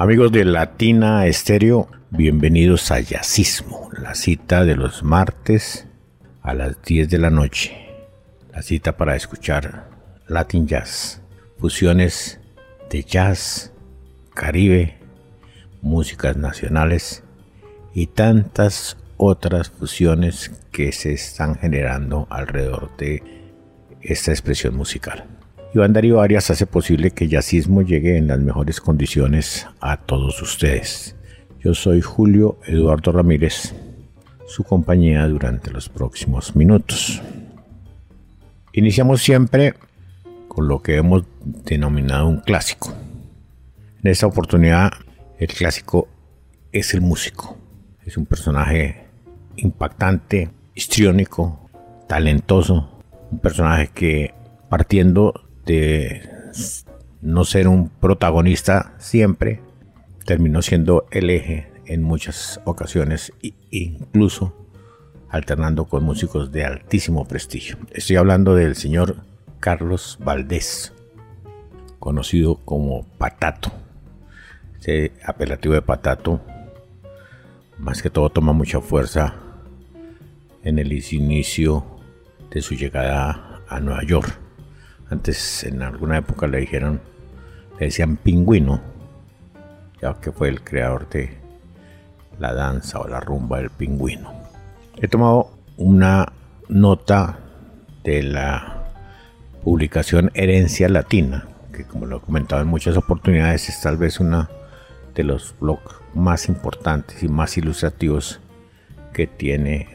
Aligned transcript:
Amigos 0.00 0.32
de 0.32 0.46
Latina 0.46 1.26
Estéreo, 1.26 1.86
bienvenidos 2.08 2.90
a 2.90 3.00
Yacismo, 3.00 3.90
la 3.92 4.14
cita 4.14 4.64
de 4.64 4.74
los 4.74 5.02
martes 5.02 5.88
a 6.40 6.54
las 6.54 6.80
10 6.80 7.10
de 7.10 7.18
la 7.18 7.28
noche. 7.28 7.76
La 8.50 8.62
cita 8.62 8.96
para 8.96 9.14
escuchar 9.14 9.90
Latin 10.26 10.66
Jazz, 10.66 11.20
fusiones 11.58 12.40
de 12.88 13.04
jazz, 13.04 13.74
caribe, 14.32 14.96
músicas 15.82 16.34
nacionales 16.34 17.22
y 17.92 18.06
tantas 18.06 18.96
otras 19.18 19.68
fusiones 19.68 20.50
que 20.72 20.92
se 20.92 21.12
están 21.12 21.56
generando 21.56 22.26
alrededor 22.30 22.96
de 22.96 23.22
esta 24.00 24.30
expresión 24.30 24.74
musical. 24.76 25.39
Iván 25.72 25.92
Darío 25.92 26.20
Arias 26.20 26.50
hace 26.50 26.66
posible 26.66 27.12
que 27.12 27.28
Yacismo 27.28 27.82
llegue 27.82 28.16
en 28.16 28.26
las 28.26 28.40
mejores 28.40 28.80
condiciones 28.80 29.68
a 29.80 29.98
todos 29.98 30.42
ustedes. 30.42 31.14
Yo 31.60 31.74
soy 31.74 32.00
Julio 32.00 32.58
Eduardo 32.66 33.12
Ramírez, 33.12 33.72
su 34.48 34.64
compañía 34.64 35.28
durante 35.28 35.70
los 35.70 35.88
próximos 35.88 36.56
minutos. 36.56 37.22
Iniciamos 38.72 39.22
siempre 39.22 39.74
con 40.48 40.66
lo 40.66 40.82
que 40.82 40.96
hemos 40.96 41.22
denominado 41.44 42.26
un 42.26 42.40
clásico. 42.40 42.92
En 44.02 44.10
esta 44.10 44.26
oportunidad, 44.26 44.90
el 45.38 45.46
clásico 45.46 46.08
es 46.72 46.94
el 46.94 47.00
músico. 47.00 47.56
Es 48.04 48.16
un 48.16 48.26
personaje 48.26 49.04
impactante, 49.54 50.50
histriónico, 50.74 51.70
talentoso, 52.08 52.90
un 53.30 53.38
personaje 53.38 53.90
que 53.94 54.34
partiendo 54.68 55.32
de 55.70 56.22
no 57.20 57.44
ser 57.44 57.68
un 57.68 57.90
protagonista 57.90 58.94
siempre, 58.98 59.60
terminó 60.24 60.62
siendo 60.62 61.06
el 61.12 61.30
eje 61.30 61.70
en 61.86 62.02
muchas 62.02 62.60
ocasiones 62.64 63.32
incluso 63.70 64.56
alternando 65.28 65.84
con 65.84 66.02
músicos 66.02 66.50
de 66.50 66.64
altísimo 66.64 67.24
prestigio. 67.24 67.76
Estoy 67.92 68.16
hablando 68.16 68.56
del 68.56 68.74
señor 68.74 69.18
Carlos 69.60 70.18
Valdés, 70.20 70.92
conocido 72.00 72.56
como 72.64 73.06
Patato. 73.16 73.70
Ese 74.80 75.12
apelativo 75.24 75.74
de 75.74 75.82
Patato, 75.82 76.40
más 77.78 78.02
que 78.02 78.10
todo, 78.10 78.28
toma 78.30 78.52
mucha 78.52 78.80
fuerza 78.80 79.36
en 80.64 80.80
el 80.80 80.92
inicio 80.92 81.86
de 82.50 82.60
su 82.60 82.74
llegada 82.74 83.62
a 83.68 83.78
Nueva 83.78 84.02
York 84.02 84.49
antes 85.10 85.64
en 85.64 85.82
alguna 85.82 86.18
época 86.18 86.46
le 86.46 86.58
dijeron, 86.58 87.00
le 87.78 87.86
decían 87.86 88.16
pingüino, 88.16 88.80
ya 90.00 90.14
que 90.20 90.32
fue 90.32 90.48
el 90.48 90.62
creador 90.62 91.08
de 91.08 91.36
la 92.38 92.54
danza 92.54 93.00
o 93.00 93.08
la 93.08 93.20
rumba 93.20 93.58
del 93.58 93.70
pingüino. 93.70 94.32
He 94.96 95.08
tomado 95.08 95.50
una 95.76 96.32
nota 96.68 97.38
de 98.04 98.22
la 98.22 98.84
publicación 99.62 100.30
Herencia 100.34 100.88
Latina, 100.88 101.46
que 101.72 101.84
como 101.84 102.06
lo 102.06 102.18
he 102.18 102.20
comentado 102.20 102.62
en 102.62 102.68
muchas 102.68 102.96
oportunidades 102.96 103.68
es 103.68 103.80
tal 103.80 103.96
vez 103.96 104.20
una 104.20 104.48
de 105.14 105.24
los 105.24 105.54
blogs 105.58 105.96
más 106.14 106.48
importantes 106.48 107.22
y 107.22 107.28
más 107.28 107.58
ilustrativos 107.58 108.40
que 109.12 109.26
tiene 109.26 109.88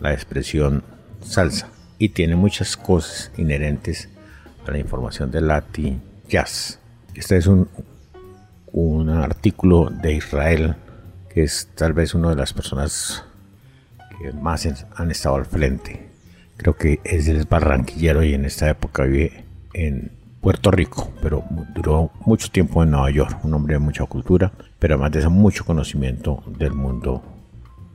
la 0.00 0.12
expresión 0.12 0.82
salsa 1.22 1.68
y 1.98 2.10
tiene 2.10 2.34
muchas 2.34 2.76
cosas 2.76 3.30
inherentes 3.36 4.08
la 4.66 4.78
información 4.78 5.30
de 5.30 5.40
Latin 5.40 6.00
Jazz. 6.28 6.78
Este 7.14 7.36
es 7.36 7.46
un, 7.46 7.68
un 8.72 9.08
artículo 9.10 9.90
de 9.90 10.14
Israel, 10.14 10.76
que 11.28 11.42
es 11.42 11.68
tal 11.74 11.92
vez 11.92 12.14
una 12.14 12.30
de 12.30 12.36
las 12.36 12.52
personas 12.52 13.24
que 14.18 14.32
más 14.32 14.68
han 14.94 15.10
estado 15.10 15.36
al 15.36 15.46
frente. 15.46 16.08
Creo 16.56 16.76
que 16.76 17.00
es 17.04 17.26
el 17.28 17.46
barranquillero 17.46 18.22
y 18.22 18.34
en 18.34 18.44
esta 18.44 18.68
época 18.68 19.04
vive 19.04 19.44
en 19.72 20.12
Puerto 20.40 20.70
Rico, 20.70 21.12
pero 21.22 21.44
duró 21.74 22.10
mucho 22.24 22.50
tiempo 22.50 22.82
en 22.82 22.90
Nueva 22.90 23.10
York, 23.10 23.44
un 23.44 23.54
hombre 23.54 23.74
de 23.74 23.78
mucha 23.78 24.04
cultura, 24.06 24.52
pero 24.78 24.94
además 24.94 25.12
de 25.12 25.18
eso 25.20 25.30
mucho 25.30 25.64
conocimiento 25.64 26.42
del 26.46 26.72
mundo 26.72 27.22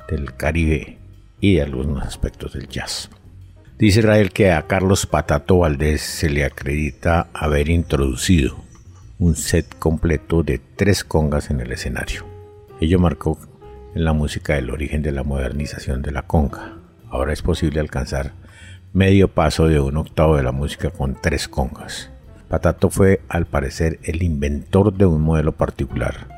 del 0.09 0.36
Caribe 0.36 0.97
y 1.40 1.56
de 1.56 1.64
algunos 1.64 2.03
aspectos 2.03 2.53
del 2.53 2.68
jazz. 2.68 3.09
Dice 3.78 4.00
Israel 4.00 4.31
que 4.31 4.53
a 4.53 4.68
Carlos 4.68 5.06
Patato 5.06 5.58
Valdés 5.58 6.00
se 6.00 6.30
le 6.30 6.46
acredita 6.46 7.28
haber 7.34 7.68
introducido 7.68 8.56
un 9.19 9.36
set 9.36 9.78
completo 9.78 10.44
de 10.44 10.62
tres 10.78 11.03
congas 11.03 11.50
en 11.50 11.59
el 11.59 11.74
escenario. 11.74 12.25
Ello 12.80 13.00
marcó 13.00 13.38
en 13.94 14.06
la 14.06 14.14
música 14.14 14.58
el 14.58 14.69
origen 14.69 15.02
de 15.02 15.12
la 15.12 15.24
modernización 15.24 16.02
de 16.02 16.14
la 16.14 16.22
conga. 16.22 16.78
Ahora 17.09 17.34
es 17.34 17.41
posible 17.41 17.81
alcanzar 17.81 18.31
medio 18.94 19.28
paso 19.28 19.68
de 19.68 19.81
un 19.81 19.97
octavo 19.97 20.38
de 20.38 20.44
la 20.44 20.53
música 20.53 20.90
con 20.90 21.18
tres 21.22 21.50
congas. 21.50 22.09
Patato 22.47 22.90
fue 22.90 23.19
al 23.28 23.46
parecer 23.46 24.00
el 24.03 24.24
inventor 24.24 24.94
de 24.94 25.06
un 25.06 25.22
modelo 25.22 25.52
particular 25.52 26.30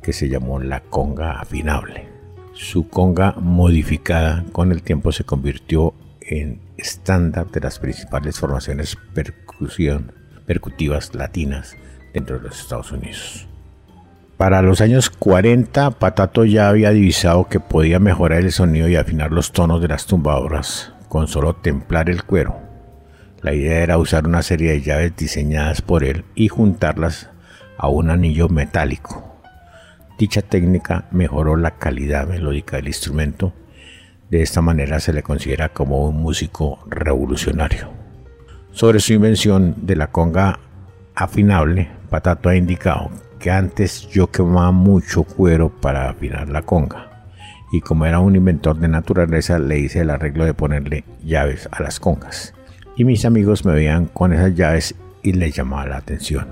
que 0.00 0.12
se 0.12 0.28
llamó 0.28 0.60
la 0.60 0.78
conga 0.78 1.40
afinable. 1.40 2.06
Su 2.52 2.88
conga 2.88 3.32
modificada 3.32 4.44
con 4.52 4.70
el 4.70 4.82
tiempo 4.82 5.10
se 5.10 5.24
convirtió 5.24 5.92
en 6.20 6.60
estándar 6.76 7.50
de 7.50 7.60
las 7.60 7.78
principales 7.78 8.38
formaciones 8.38 8.96
percusión, 9.14 10.12
percutivas 10.46 11.14
latinas 11.14 11.76
dentro 12.12 12.38
de 12.38 12.48
los 12.48 12.60
Estados 12.60 12.92
Unidos. 12.92 13.48
Para 14.36 14.62
los 14.62 14.80
años 14.80 15.10
40, 15.10 15.92
Patato 15.92 16.44
ya 16.44 16.68
había 16.68 16.90
divisado 16.90 17.48
que 17.48 17.60
podía 17.60 18.00
mejorar 18.00 18.40
el 18.40 18.52
sonido 18.52 18.88
y 18.88 18.96
afinar 18.96 19.30
los 19.30 19.52
tonos 19.52 19.80
de 19.80 19.88
las 19.88 20.06
tumbadoras 20.06 20.92
con 21.08 21.28
solo 21.28 21.54
templar 21.54 22.10
el 22.10 22.24
cuero. 22.24 22.58
La 23.42 23.54
idea 23.54 23.80
era 23.80 23.98
usar 23.98 24.26
una 24.26 24.42
serie 24.42 24.72
de 24.72 24.82
llaves 24.82 25.16
diseñadas 25.16 25.82
por 25.82 26.02
él 26.02 26.24
y 26.34 26.48
juntarlas 26.48 27.30
a 27.78 27.88
un 27.88 28.10
anillo 28.10 28.48
metálico. 28.48 29.40
Dicha 30.18 30.42
técnica 30.42 31.06
mejoró 31.10 31.56
la 31.56 31.72
calidad 31.72 32.26
melódica 32.26 32.76
del 32.76 32.88
instrumento 32.88 33.52
de 34.34 34.42
esta 34.42 34.60
manera 34.60 34.98
se 34.98 35.12
le 35.12 35.22
considera 35.22 35.68
como 35.68 36.08
un 36.08 36.16
músico 36.16 36.80
revolucionario. 36.88 37.88
Sobre 38.72 38.98
su 38.98 39.12
invención 39.12 39.76
de 39.82 39.94
la 39.94 40.08
conga 40.08 40.58
afinable, 41.14 41.88
Patato 42.10 42.48
ha 42.48 42.56
indicado 42.56 43.10
que 43.38 43.52
antes 43.52 44.08
yo 44.08 44.32
quemaba 44.32 44.72
mucho 44.72 45.22
cuero 45.22 45.68
para 45.68 46.10
afinar 46.10 46.48
la 46.48 46.62
conga. 46.62 47.28
Y 47.70 47.80
como 47.80 48.06
era 48.06 48.18
un 48.18 48.34
inventor 48.34 48.76
de 48.76 48.88
naturaleza, 48.88 49.60
le 49.60 49.78
hice 49.78 50.00
el 50.00 50.10
arreglo 50.10 50.44
de 50.44 50.52
ponerle 50.52 51.04
llaves 51.22 51.68
a 51.70 51.80
las 51.80 52.00
congas. 52.00 52.54
Y 52.96 53.04
mis 53.04 53.24
amigos 53.24 53.64
me 53.64 53.72
veían 53.72 54.06
con 54.06 54.32
esas 54.32 54.56
llaves 54.56 54.96
y 55.22 55.34
les 55.34 55.54
llamaba 55.54 55.86
la 55.86 55.98
atención. 55.98 56.48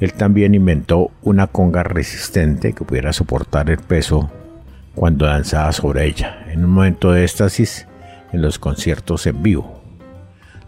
Él 0.00 0.14
también 0.14 0.54
inventó 0.54 1.10
una 1.20 1.46
conga 1.46 1.82
resistente 1.82 2.72
que 2.72 2.86
pudiera 2.86 3.12
soportar 3.12 3.68
el 3.68 3.76
peso 3.76 4.30
cuando 4.98 5.26
danzaba 5.26 5.70
sobre 5.70 6.06
ella, 6.06 6.44
en 6.48 6.64
un 6.64 6.72
momento 6.72 7.12
de 7.12 7.22
éxtasis 7.22 7.86
en 8.32 8.42
los 8.42 8.58
conciertos 8.58 9.28
en 9.28 9.44
vivo. 9.44 9.80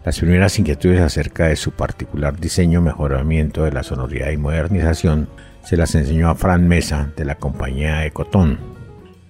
Las 0.05 0.19
primeras 0.19 0.57
inquietudes 0.57 1.01
acerca 1.01 1.47
de 1.47 1.57
su 1.57 1.71
particular 1.71 2.39
diseño, 2.39 2.81
mejoramiento 2.81 3.65
de 3.65 3.73
la 3.73 3.83
sonoridad 3.83 4.31
y 4.31 4.37
modernización 4.37 5.27
se 5.65 5.75
las 5.75 5.95
enseñó 5.95 6.29
a 6.29 6.35
Fran 6.35 6.65
Mesa 6.65 7.11
de 7.17 7.25
la 7.25 7.35
compañía 7.35 8.05
Ecotón, 8.05 8.57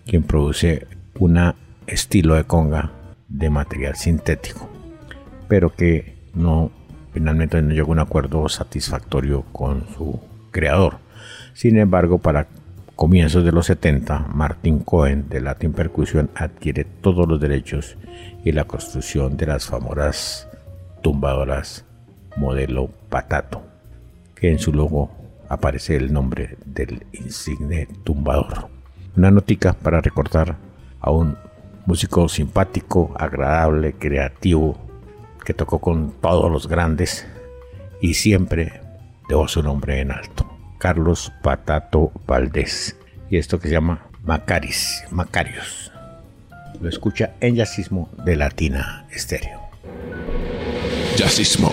quien 0.06 0.22
produce 0.22 0.86
un 1.18 1.52
estilo 1.88 2.36
de 2.36 2.44
conga 2.44 2.92
de 3.28 3.50
material 3.50 3.96
sintético, 3.96 4.70
pero 5.48 5.74
que 5.74 6.16
no 6.36 6.72
finalmente 7.12 7.60
no 7.60 7.74
llegó 7.74 7.90
a 7.90 7.94
un 7.94 8.00
acuerdo 8.00 8.48
satisfactorio 8.50 9.46
con 9.52 9.88
su 9.98 10.22
creador. 10.52 11.00
Sin 11.54 11.80
embargo, 11.80 12.20
para 12.20 12.48
comienzos 13.02 13.44
de 13.44 13.52
los 13.52 13.66
70, 13.66 14.28
Martin 14.32 14.78
Cohen 14.78 15.28
de 15.28 15.42
Latin 15.42 15.74
Percussion 15.74 16.30
adquiere 16.36 16.86
todos 16.86 17.28
los 17.28 17.42
derechos 17.42 17.98
y 18.46 18.52
la 18.52 18.66
construcción 18.66 19.38
de 19.38 19.48
las 19.48 19.66
famosas 19.66 20.48
tumbadoras 21.02 21.84
modelo 22.38 22.92
Patato, 23.10 23.64
que 24.36 24.52
en 24.52 24.60
su 24.60 24.72
logo 24.72 25.10
aparece 25.50 25.96
el 25.96 26.14
nombre 26.14 26.60
del 26.64 27.08
insigne 27.12 27.88
tumbador. 28.04 28.68
Una 29.18 29.32
notica 29.32 29.74
para 29.74 30.00
recordar 30.00 30.58
a 31.00 31.10
un 31.10 31.36
músico 31.88 32.30
simpático, 32.30 33.16
agradable, 33.18 33.94
creativo, 33.94 34.78
que 35.44 35.56
tocó 35.56 35.80
con 35.80 36.12
todos 36.22 36.52
los 36.52 36.68
grandes 36.68 37.26
y 38.00 38.14
siempre 38.14 38.80
dejó 39.28 39.48
su 39.48 39.64
nombre 39.64 40.02
en 40.02 40.12
alto. 40.12 40.51
Carlos 40.82 41.32
Patato 41.44 42.12
Valdés. 42.26 42.98
Y 43.30 43.38
esto 43.38 43.60
que 43.60 43.68
se 43.68 43.76
llama 43.76 44.08
Macaris, 44.24 45.04
Macarios. 45.12 45.92
Lo 46.82 46.90
escucha 46.90 47.36
en 47.40 47.56
Yacismo 47.56 48.10
de 48.26 48.36
Latina 48.36 49.06
Estéreo. 49.12 49.62
Yacismo. 51.16 51.70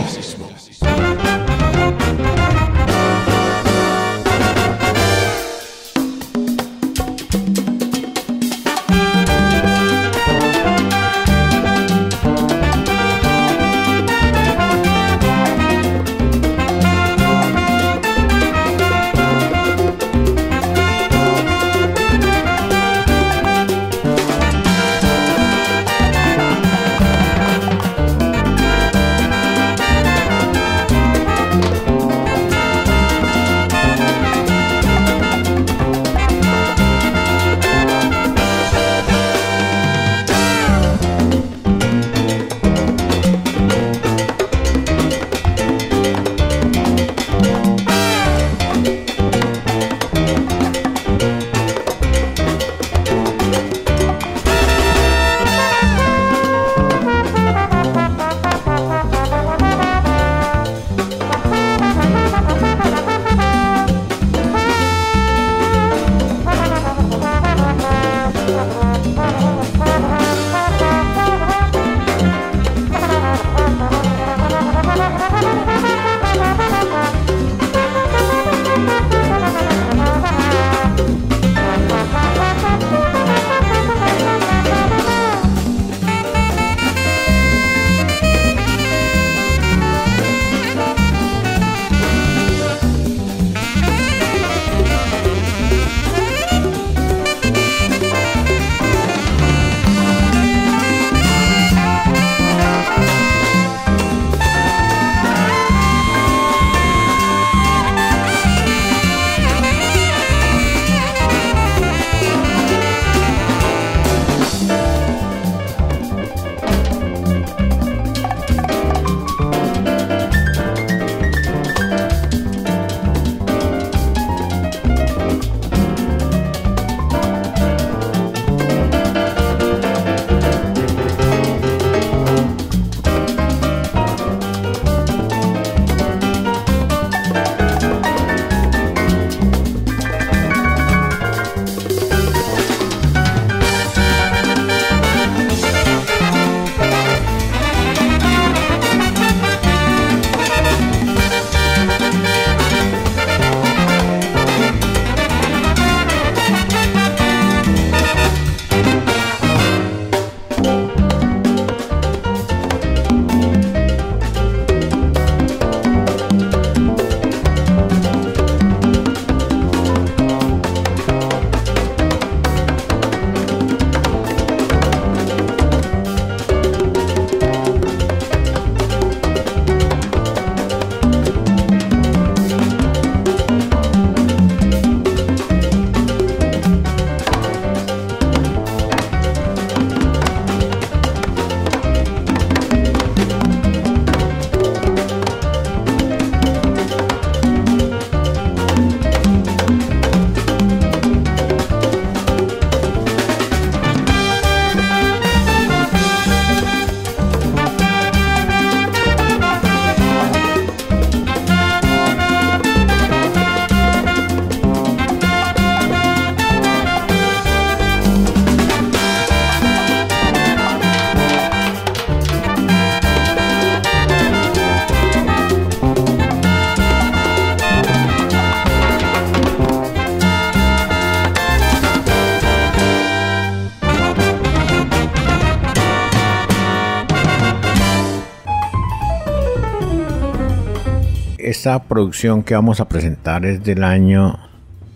Esta 241.48 241.84
producción 241.84 242.43
que 242.43 242.55
vamos 242.55 242.78
a 242.78 242.88
presentar 242.88 243.46
es 243.46 243.64
del 243.64 243.82
año 243.82 244.38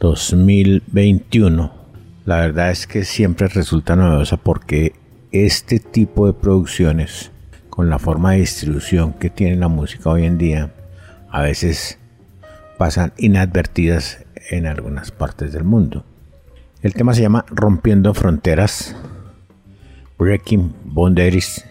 2021. 0.01 1.73
La 2.27 2.41
verdad 2.41 2.71
es 2.71 2.87
que 2.87 3.05
siempre 3.07 3.49
resulta 3.49 3.97
novedosa 3.97 4.37
porque 4.37 4.93
este 5.31 5.79
tipo 5.79 6.27
de 6.27 6.35
producciones, 6.35 7.33
con 7.71 7.89
la 7.89 7.99
forma 7.99 8.33
de 8.33 8.41
distribución 8.41 9.15
que 9.15 9.31
tiene 9.31 9.57
la 9.57 9.69
música 9.69 10.11
hoy 10.11 10.27
en 10.27 10.37
día, 10.37 10.75
a 11.31 11.41
veces 11.41 11.99
pasan 12.77 13.15
inadvertidas 13.17 14.27
en 14.51 14.67
algunas 14.67 15.11
partes 15.11 15.55
del 15.55 15.65
mundo. 15.65 16.05
El 16.83 16.93
tema 16.93 17.15
se 17.15 17.23
llama 17.23 17.47
Rompiendo 17.49 18.13
Fronteras, 18.13 18.95
Breaking 20.19 20.75
Boundaries, 20.85 21.65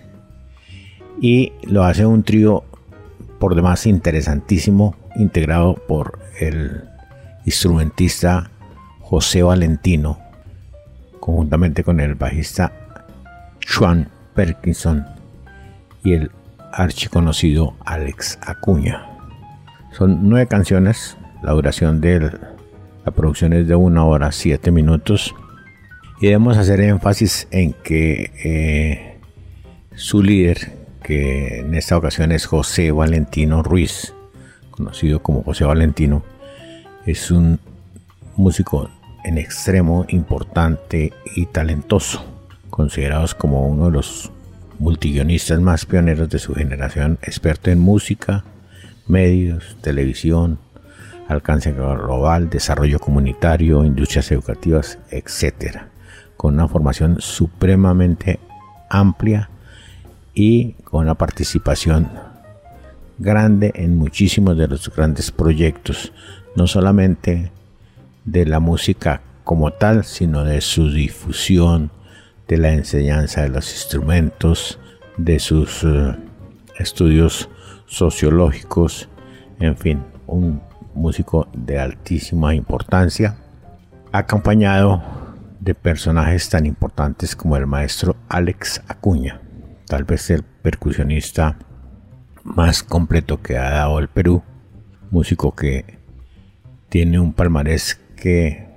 y 1.22 1.52
lo 1.68 1.84
hace 1.84 2.04
un 2.04 2.24
trío 2.24 2.64
por 3.42 3.56
demás 3.56 3.88
interesantísimo, 3.88 4.96
integrado 5.16 5.74
por 5.74 6.20
el 6.40 6.84
instrumentista 7.44 8.52
José 9.00 9.42
Valentino, 9.42 10.20
conjuntamente 11.20 11.84
con 11.84 12.00
el 12.00 12.14
bajista 12.14 12.72
Juan 13.68 14.10
Perkinson 14.36 15.08
y 16.04 16.14
el 16.14 16.32
archiconocido 16.72 17.74
Alex 17.84 18.38
Acuña. 18.46 19.08
Son 19.92 20.30
nueve 20.30 20.46
canciones, 20.46 21.18
la 21.42 21.54
duración 21.54 22.00
de 22.00 22.20
la 22.20 23.12
producción 23.12 23.54
es 23.54 23.68
de 23.68 23.74
una 23.74 24.06
hora 24.06 24.32
siete 24.32 24.70
minutos 24.70 25.34
y 26.22 26.28
debemos 26.28 26.58
hacer 26.58 26.80
énfasis 26.80 27.48
en 27.50 27.74
que 27.74 28.32
eh, 28.44 29.20
su 29.96 30.22
líder, 30.22 30.81
que 31.02 31.60
en 31.60 31.76
esta 31.76 31.98
ocasión 31.98 32.32
es 32.32 32.46
José 32.46 32.92
Valentino 32.92 33.64
Ruiz, 33.64 34.14
conocido 34.70 35.22
como 35.22 35.44
José 35.44 35.66
Valentino, 35.66 36.24
es 37.06 37.32
un 37.32 37.60
músico 38.36 38.90
en 39.24 39.38
extremo 39.38 40.06
importante 40.10 41.14
y 41.36 41.46
talentoso, 41.48 42.24
considerados 42.70 43.36
como 43.36 43.68
uno 43.68 43.86
de 43.86 43.92
los 43.92 44.32
multiguionistas 44.80 45.60
más 45.60 45.86
pioneros 45.86 46.30
de 46.30 46.40
su 46.40 46.54
generación, 46.56 47.20
experto 47.22 47.70
en 47.70 47.80
música, 47.80 48.44
medios, 49.08 49.78
televisión, 49.82 50.60
alcance 51.28 51.72
global, 51.72 52.50
desarrollo 52.50 53.00
comunitario, 53.00 53.86
industrias 53.86 54.32
educativas, 54.32 54.98
etc. 55.12 55.82
Con 56.38 56.56
una 56.56 56.68
formación 56.68 57.18
supremamente 57.20 58.40
amplia 58.90 59.50
y 60.34 60.74
con 60.84 61.02
una 61.04 61.16
participación 61.16 62.10
grande 63.18 63.72
en 63.76 63.98
muchísimos 63.98 64.58
de 64.58 64.68
los 64.68 64.94
grandes 64.94 65.32
proyectos, 65.32 66.12
no 66.56 66.68
solamente 66.68 67.52
de 68.26 68.46
la 68.46 68.60
música 68.60 69.22
como 69.44 69.72
tal, 69.72 70.04
sino 70.04 70.44
de 70.44 70.62
su 70.62 70.92
difusión, 70.92 71.92
de 72.48 72.58
la 72.58 72.72
enseñanza 72.72 73.42
de 73.42 73.50
los 73.50 73.72
instrumentos, 73.72 74.80
de 75.18 75.40
sus 75.40 75.84
eh, 75.84 76.16
estudios 76.80 77.50
sociológicos, 77.86 79.10
en 79.60 79.78
fin, 79.78 80.04
un 80.28 80.62
músico 80.94 81.48
de 81.54 81.80
altísima 81.80 82.56
importancia, 82.56 83.38
acompañado 84.12 85.02
de 85.60 85.76
personajes 85.76 86.50
tan 86.50 86.66
importantes 86.66 87.36
como 87.36 87.56
el 87.56 87.68
maestro 87.68 88.16
Alex 88.30 88.82
Acuña, 88.88 89.42
tal 89.92 90.06
vez 90.06 90.30
el 90.30 90.44
percusionista 90.44 91.60
más 92.46 92.82
completo 92.82 93.42
que 93.42 93.58
ha 93.58 93.72
dado 93.72 94.00
el 94.00 94.08
Perú, 94.08 94.42
músico 95.10 95.54
que 95.54 95.98
tiene 96.88 97.20
un 97.20 97.34
palmarés 97.34 98.00
que 98.16 98.70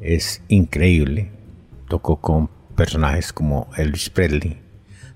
es 0.00 0.42
increíble. 0.48 1.30
Tocó 1.86 2.16
con 2.16 2.50
personajes 2.74 3.32
como 3.32 3.70
Elvis 3.76 4.10
Presley, 4.10 4.60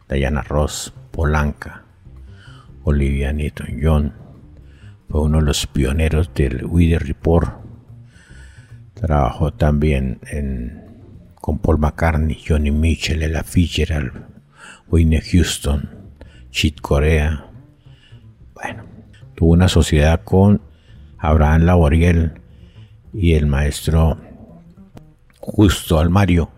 Diana 0.09 0.43
Ross, 0.43 0.95
Polanca, 1.11 1.83
Olivia 2.85 3.33
Newton-John. 3.33 4.13
Fue 5.09 5.23
uno 5.23 5.39
de 5.39 5.45
los 5.45 5.67
pioneros 5.67 6.33
del 6.35 6.67
Weather 6.67 7.05
Report. 7.05 7.51
Trabajó 8.95 9.53
también 9.53 10.21
con 11.41 11.59
Paul 11.59 11.81
McCartney, 11.81 12.41
Johnny 12.47 12.71
Mitchell, 12.71 13.25
Ella 13.25 13.43
Fitzgerald, 13.43 14.34
Whitney 14.89 15.21
Houston, 15.21 15.89
Chick 16.51 16.81
Corea. 16.81 17.51
Bueno, 18.55 18.85
tuvo 19.35 19.53
una 19.53 19.69
sociedad 19.69 20.23
con 20.25 20.61
Abraham 21.19 21.63
Laboriel, 21.63 22.41
y 23.15 23.35
el 23.35 23.47
maestro 23.47 24.19
Justo 25.39 26.01
Almario, 26.01 26.51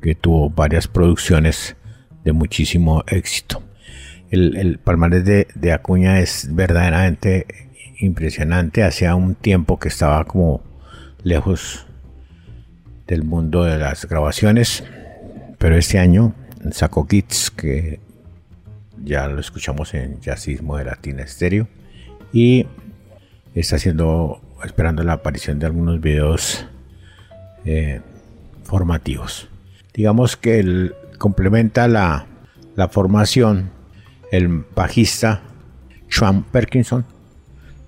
que 0.00 0.14
tuvo 0.14 0.50
varias 0.50 0.86
producciones 0.86 1.76
de 2.24 2.32
muchísimo 2.32 3.02
éxito. 3.08 3.62
El, 4.30 4.78
palmarés 4.78 5.24
de, 5.24 5.72
Acuña 5.72 6.20
es 6.20 6.48
verdaderamente 6.54 7.46
impresionante. 7.98 8.82
Hacía 8.82 9.14
un 9.14 9.34
tiempo 9.34 9.78
que 9.78 9.88
estaba 9.88 10.24
como 10.24 10.62
lejos 11.22 11.86
del 13.06 13.24
mundo 13.24 13.64
de 13.64 13.78
las 13.78 14.06
grabaciones, 14.06 14.84
pero 15.58 15.76
este 15.76 15.98
año 15.98 16.34
sacó 16.70 17.06
Kits, 17.06 17.50
que 17.50 18.00
ya 19.02 19.26
lo 19.26 19.40
escuchamos 19.40 19.94
en 19.94 20.20
Jazzismo 20.20 20.76
de 20.76 20.84
Latina 20.84 21.22
Estéreo, 21.22 21.68
y 22.32 22.66
está 23.54 23.76
haciendo 23.76 24.40
esperando 24.64 25.02
la 25.02 25.14
aparición 25.14 25.58
de 25.58 25.66
algunos 25.66 26.00
videos 26.00 26.66
eh, 27.64 28.00
formativos. 28.62 29.48
Digamos 29.92 30.36
que 30.36 30.92
complementa 31.18 31.88
la, 31.88 32.26
la 32.76 32.88
formación 32.88 33.70
el 34.30 34.64
bajista 34.74 35.42
Sean 36.08 36.42
Perkinson, 36.42 37.04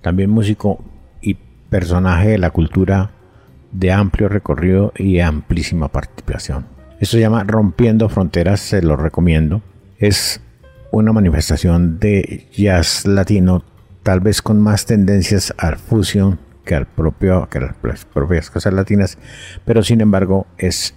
también 0.01 0.29
músico 0.29 0.83
y 1.21 1.33
personaje 1.69 2.29
de 2.29 2.37
la 2.37 2.51
cultura 2.51 3.11
de 3.71 3.91
amplio 3.91 4.29
recorrido 4.29 4.93
y 4.95 5.19
amplísima 5.19 5.87
participación. 5.87 6.74
Esto 6.99 7.17
se 7.17 7.21
llama 7.21 7.43
Rompiendo 7.43 8.07
Fronteras, 8.07 8.61
se 8.61 8.81
lo 8.81 8.95
recomiendo. 8.95 9.61
Es 9.97 10.41
una 10.91 11.11
manifestación 11.11 11.99
de 11.99 12.47
jazz 12.55 13.05
latino, 13.05 13.63
tal 14.03 14.21
vez 14.21 14.41
con 14.41 14.61
más 14.61 14.85
tendencias 14.85 15.53
al 15.57 15.77
fusion 15.77 16.39
que, 16.63 16.73
al 16.75 16.87
propio, 16.87 17.49
que 17.49 17.59
las 17.59 18.05
propias 18.05 18.49
cosas 18.49 18.73
latinas, 18.73 19.17
pero 19.65 19.83
sin 19.83 19.99
embargo 19.99 20.47
es 20.57 20.95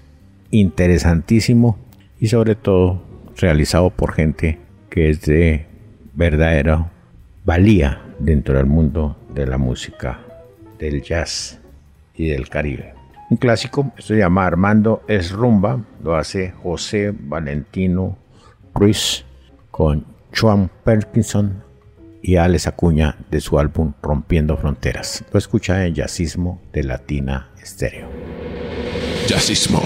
interesantísimo 0.51 1.79
y 2.21 2.29
sobre 2.29 2.55
todo 2.55 3.03
realizado 3.37 3.91
por 3.91 4.13
gente 4.13 4.59
que 4.91 5.11
es 5.11 5.23
de 5.23 5.67
verdadera 6.15 6.91
valía 7.45 8.03
dentro 8.19 8.57
del 8.57 8.67
mundo 8.67 9.17
de 9.35 9.47
la 9.47 9.59
música, 9.59 10.21
del 10.79 11.03
jazz 11.03 11.61
y 12.15 12.29
del 12.29 12.49
Caribe. 12.49 12.98
Un 13.31 13.37
clásico, 13.37 13.93
esto 13.99 14.15
se 14.15 14.21
llama 14.21 14.47
Armando 14.47 15.03
es 15.07 15.33
Rumba, 15.33 15.85
lo 16.03 16.17
hace 16.17 16.53
José 16.63 17.13
Valentino 17.13 18.17
Ruiz 18.75 19.25
con 19.71 20.07
Chuan 20.33 20.71
Perkinson 20.83 21.63
y 22.23 22.37
Alex 22.37 22.67
Acuña 22.67 23.17
de 23.31 23.41
su 23.41 23.59
álbum 23.59 23.93
Rompiendo 24.03 24.57
Fronteras. 24.57 25.25
Lo 25.31 25.39
escucha 25.39 25.85
en 25.85 25.95
Yacismo 25.95 26.63
de 26.73 26.85
Latina 26.85 27.51
Estéreo. 27.61 28.09
Yacismo. 29.27 29.83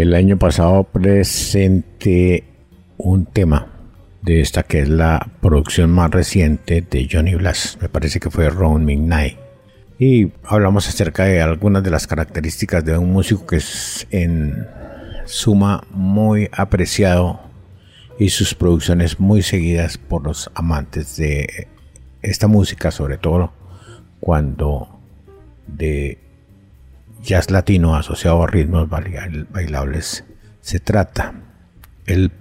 El 0.00 0.14
año 0.14 0.38
pasado 0.38 0.84
presenté 0.84 2.44
un 2.98 3.26
tema 3.26 3.66
de 4.22 4.40
esta 4.40 4.62
que 4.62 4.82
es 4.82 4.88
la 4.88 5.32
producción 5.40 5.90
más 5.90 6.12
reciente 6.12 6.86
de 6.88 7.08
Johnny 7.10 7.34
Blas. 7.34 7.76
Me 7.82 7.88
parece 7.88 8.20
que 8.20 8.30
fue 8.30 8.48
Ron 8.48 8.84
Midnight. 8.84 9.36
Y 9.98 10.30
hablamos 10.44 10.88
acerca 10.88 11.24
de 11.24 11.42
algunas 11.42 11.82
de 11.82 11.90
las 11.90 12.06
características 12.06 12.84
de 12.84 12.96
un 12.96 13.12
músico 13.12 13.44
que 13.44 13.56
es 13.56 14.06
en 14.12 14.68
suma 15.24 15.82
muy 15.90 16.48
apreciado 16.52 17.40
y 18.20 18.28
sus 18.28 18.54
producciones 18.54 19.18
muy 19.18 19.42
seguidas 19.42 19.98
por 19.98 20.22
los 20.22 20.48
amantes 20.54 21.16
de 21.16 21.66
esta 22.22 22.46
música, 22.46 22.92
sobre 22.92 23.18
todo 23.18 23.52
cuando 24.20 25.00
de 25.66 26.27
jazz 27.22 27.50
latino 27.50 27.96
asociado 27.96 28.42
a 28.42 28.46
ritmos 28.46 28.88
bailables 28.88 30.24
se 30.60 30.80
trata. 30.80 31.34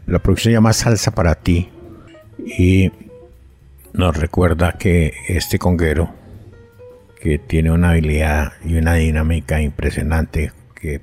la 0.06 0.20
producción 0.20 0.54
llama 0.54 0.74
Salsa 0.74 1.12
para 1.12 1.36
ti 1.36 1.70
y 2.46 2.92
nos 3.94 4.16
recuerda 4.16 4.74
que 4.74 5.14
este 5.28 5.60
conguero 5.60 6.14
que 7.22 7.40
tiene 7.40 7.72
una 7.72 7.92
habilidad 7.92 8.54
y 8.64 8.76
una 8.76 8.94
dinámica 8.96 9.62
impresionante 9.62 10.52
que 10.76 11.02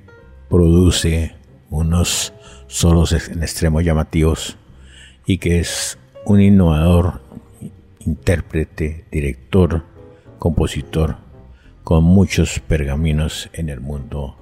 produce 0.49 1.35
unos 1.71 2.33
solos 2.67 3.13
en 3.13 3.43
extremo 3.43 3.81
llamativos 3.81 4.59
y 5.27 5.39
que 5.39 5.59
es 5.59 5.99
un 6.25 6.41
innovador, 6.41 7.23
intérprete, 8.01 9.05
director, 9.11 9.85
compositor, 10.39 11.17
con 11.85 12.03
muchos 12.03 12.61
pergaminos 12.61 13.51
en 13.53 13.69
el 13.69 13.81
mundo 13.81 14.37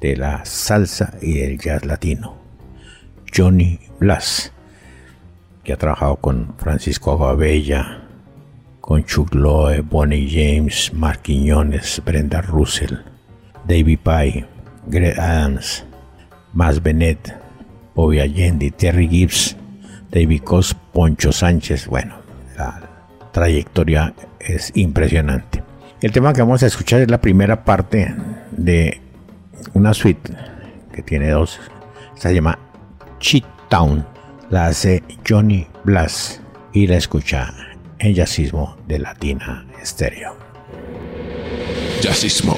de 0.00 0.16
la 0.16 0.44
salsa 0.44 1.14
y 1.20 1.34
del 1.34 1.58
jazz 1.58 1.84
latino. 1.84 2.36
Johnny 3.36 3.80
Blas, 3.98 4.52
que 5.64 5.72
ha 5.72 5.76
trabajado 5.76 6.16
con 6.16 6.54
Francisco 6.58 7.10
Aguabella, 7.10 8.04
con 8.80 9.04
Chuck 9.04 9.34
Loe, 9.34 9.80
Bonnie 9.80 10.28
James, 10.30 10.92
Mark 10.94 11.22
Quiñones, 11.22 12.00
Brenda 12.04 12.40
Russell, 12.40 12.98
David 13.66 13.98
Pye, 14.04 14.46
Greg 14.86 15.18
Adams, 15.18 15.84
Mas 16.52 16.80
Bennett, 16.80 17.34
Bobby 17.96 18.20
Allende, 18.20 18.70
Terry 18.70 19.08
Gibbs, 19.08 19.56
David 20.12 20.42
Cos, 20.44 20.74
Poncho 20.92 21.32
Sánchez. 21.32 21.88
Bueno, 21.88 22.14
la 22.56 22.80
trayectoria 23.32 24.14
es 24.38 24.70
impresionante. 24.76 25.65
El 26.02 26.12
tema 26.12 26.34
que 26.34 26.42
vamos 26.42 26.62
a 26.62 26.66
escuchar 26.66 27.00
es 27.00 27.10
la 27.10 27.22
primera 27.22 27.64
parte 27.64 28.14
de 28.50 29.00
una 29.72 29.94
suite 29.94 30.30
que 30.92 31.02
tiene 31.02 31.30
dos. 31.30 31.58
Se 32.16 32.34
llama 32.34 32.58
Cheat 33.18 33.44
Town. 33.70 34.06
La 34.50 34.66
hace 34.66 35.02
Johnny 35.26 35.66
Blas 35.84 36.40
y 36.72 36.86
la 36.86 36.96
escucha 36.96 37.52
en 37.98 38.14
Jazzismo 38.14 38.76
de 38.86 38.98
Latina 38.98 39.66
Stereo. 39.82 40.36
Jazzismo. 42.02 42.54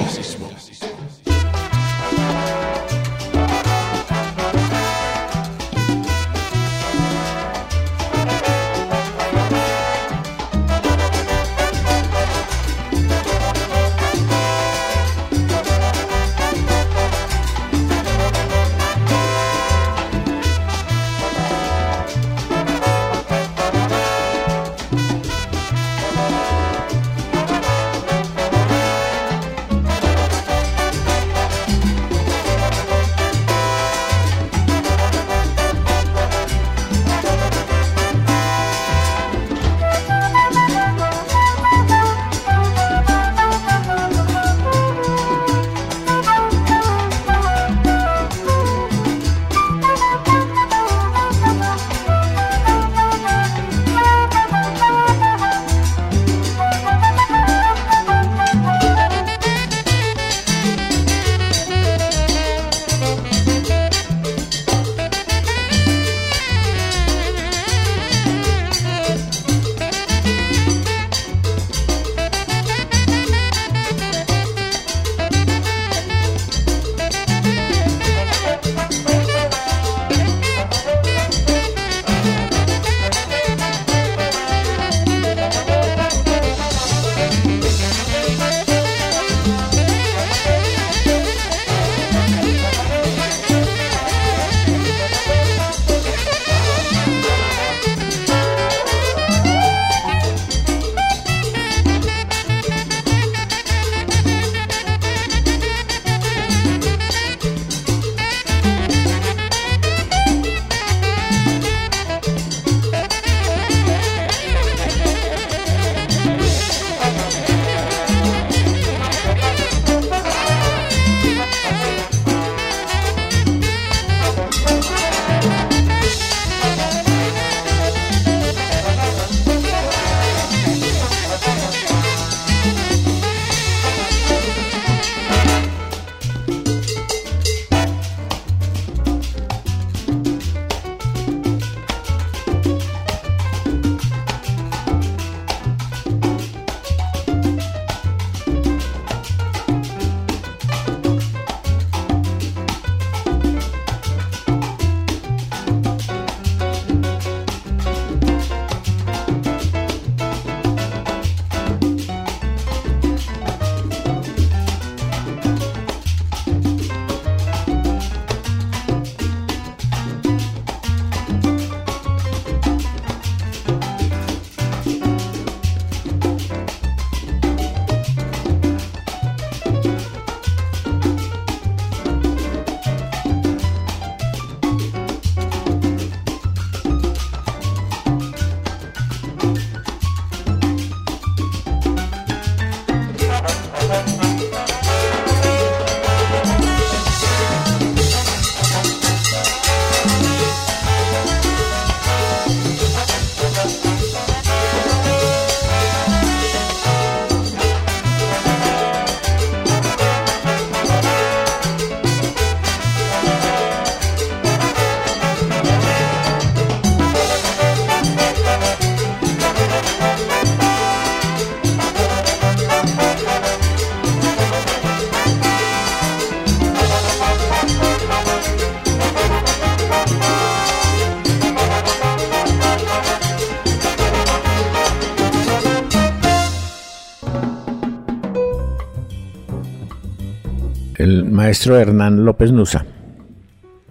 Maestro 241.39 241.79
Hernán 241.79 242.25
López 242.25 242.51
Nusa, 242.51 242.85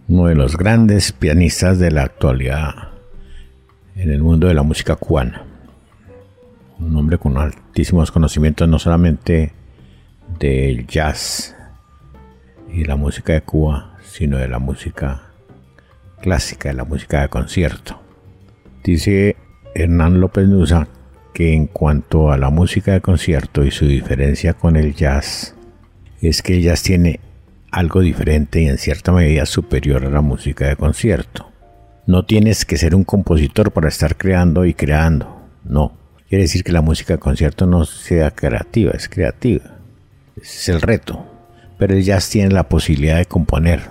uno 0.07 0.27
de 0.27 0.35
los 0.35 0.59
grandes 0.59 1.13
pianistas 1.13 1.79
de 1.79 1.91
la 1.91 2.03
actualidad 2.03 2.91
en 3.97 4.11
el 4.11 4.23
mundo 4.23 4.49
de 4.49 4.53
la 4.53 4.63
música 4.63 4.97
cubana. 4.97 5.47
Un 6.79 6.95
hombre 6.95 7.17
con 7.17 7.39
altísimos 7.39 8.13
conocimientos 8.13 8.69
no 8.69 8.79
solamente 8.79 9.55
del 10.39 10.87
jazz 10.87 11.57
y 12.71 12.85
la 12.85 12.97
música 12.97 13.33
de 13.33 13.41
Cuba, 13.41 13.97
sino 14.03 14.37
de 14.37 14.49
la 14.49 14.59
música 14.59 15.23
clásica, 16.21 16.69
de 16.69 16.75
la 16.75 16.85
música 16.85 17.23
de 17.23 17.29
concierto. 17.31 17.99
Dice 18.85 19.37
Hernán 19.75 20.21
López 20.21 20.47
Nusa 20.47 20.87
que 21.33 21.55
en 21.55 21.67
cuanto 21.67 22.31
a 22.31 22.37
la 22.37 22.51
música 22.51 22.93
de 22.93 23.01
concierto 23.01 23.65
y 23.65 23.71
su 23.71 23.87
diferencia 23.87 24.53
con 24.53 24.77
el 24.77 24.95
jazz, 24.95 25.55
es 26.21 26.43
que 26.43 26.57
el 26.57 26.63
jazz 26.63 26.83
tiene 26.83 27.21
algo 27.71 28.01
diferente 28.01 28.63
y 28.63 28.69
en 28.69 28.79
cierta 28.79 29.13
medida 29.13 29.47
superior 29.47 30.05
a 30.05 30.11
la 30.11 30.21
música 30.21 30.67
de 30.69 30.77
concierto. 30.77 31.51
No 32.07 32.25
tienes 32.25 32.65
que 32.65 32.79
ser 32.79 32.95
un 32.95 33.05
compositor 33.05 33.73
para 33.73 33.89
estar 33.89 34.17
creando 34.17 34.65
y 34.65 34.75
creando, 34.75 35.43
no. 35.65 35.97
Quiere 36.29 36.45
decir 36.45 36.63
que 36.63 36.73
la 36.73 36.83
música 36.83 37.15
de 37.15 37.19
concierto 37.19 37.67
no 37.67 37.85
sea 37.85 38.31
creativa, 38.31 38.93
es 38.93 39.09
creativa. 39.09 39.79
Ese 40.37 40.59
es 40.59 40.69
el 40.69 40.83
reto. 40.83 41.25
Pero 41.79 41.95
el 41.95 42.03
jazz 42.03 42.29
tiene 42.29 42.51
la 42.51 42.69
posibilidad 42.69 43.17
de 43.17 43.27
componer, 43.27 43.83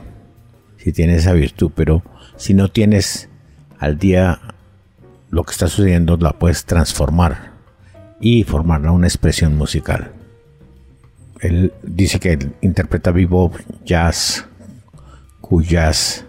si 0.78 0.92
tiene 0.92 1.16
esa 1.16 1.34
virtud, 1.34 1.72
pero 1.74 2.04
si 2.36 2.54
no 2.54 2.70
tienes 2.70 3.30
al 3.80 3.98
día 3.98 4.40
lo 5.30 5.44
que 5.44 5.52
está 5.52 5.68
sucediendo, 5.68 6.18
la 6.18 6.34
puedes 6.34 6.66
transformar 6.66 7.52
y 8.20 8.44
formarla 8.44 8.92
una 8.92 9.08
expresión 9.08 9.56
musical. 9.56 10.12
Él 11.42 11.74
dice 11.84 12.20
que 12.20 12.38
interpreta 12.62 13.12
bebop, 13.12 13.56
jazz, 13.86 14.46
jazz, 15.62 16.26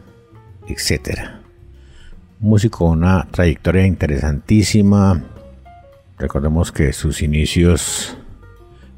etc. 0.68 1.21
Músico 2.40 2.79
con 2.79 2.99
una 2.99 3.27
trayectoria 3.31 3.87
interesantísima. 3.87 5.25
Recordemos 6.18 6.73
que 6.73 6.92
sus 6.92 7.23
inicios 7.23 8.16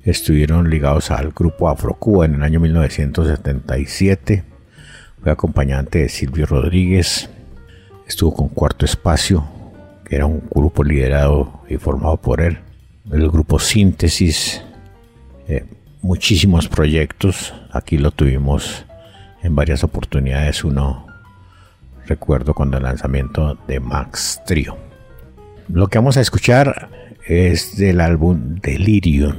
estuvieron 0.04 0.68
ligados 0.68 1.10
al 1.10 1.30
grupo 1.30 1.68
Afrocuba 1.68 2.26
en 2.26 2.34
el 2.34 2.42
año 2.42 2.60
1977. 2.60 4.44
Fue 5.22 5.32
acompañante 5.32 6.00
de 6.00 6.08
Silvio 6.08 6.46
Rodríguez. 6.46 7.30
Estuvo 8.06 8.34
con 8.34 8.48
Cuarto 8.48 8.84
Espacio, 8.84 9.44
que 10.04 10.16
era 10.16 10.26
un 10.26 10.42
grupo 10.50 10.82
liderado 10.82 11.62
y 11.68 11.76
formado 11.76 12.16
por 12.16 12.40
él. 12.40 12.58
El 13.12 13.30
grupo 13.30 13.58
Síntesis. 13.58 14.62
Eh, 15.46 15.64
muchísimos 16.02 16.68
proyectos. 16.68 17.54
Aquí 17.72 17.98
lo 17.98 18.10
tuvimos 18.10 18.84
en 19.42 19.54
varias 19.54 19.84
oportunidades. 19.84 20.64
Uno 20.64 21.06
recuerdo 22.06 22.54
cuando 22.54 22.78
el 22.78 22.84
lanzamiento 22.84 23.58
de 23.66 23.80
Max 23.80 24.40
Trio. 24.46 24.78
Lo 25.68 25.88
que 25.88 25.98
vamos 25.98 26.16
a 26.16 26.20
escuchar 26.20 26.88
es 27.26 27.76
del 27.76 28.00
álbum 28.00 28.54
Delirium 28.56 29.34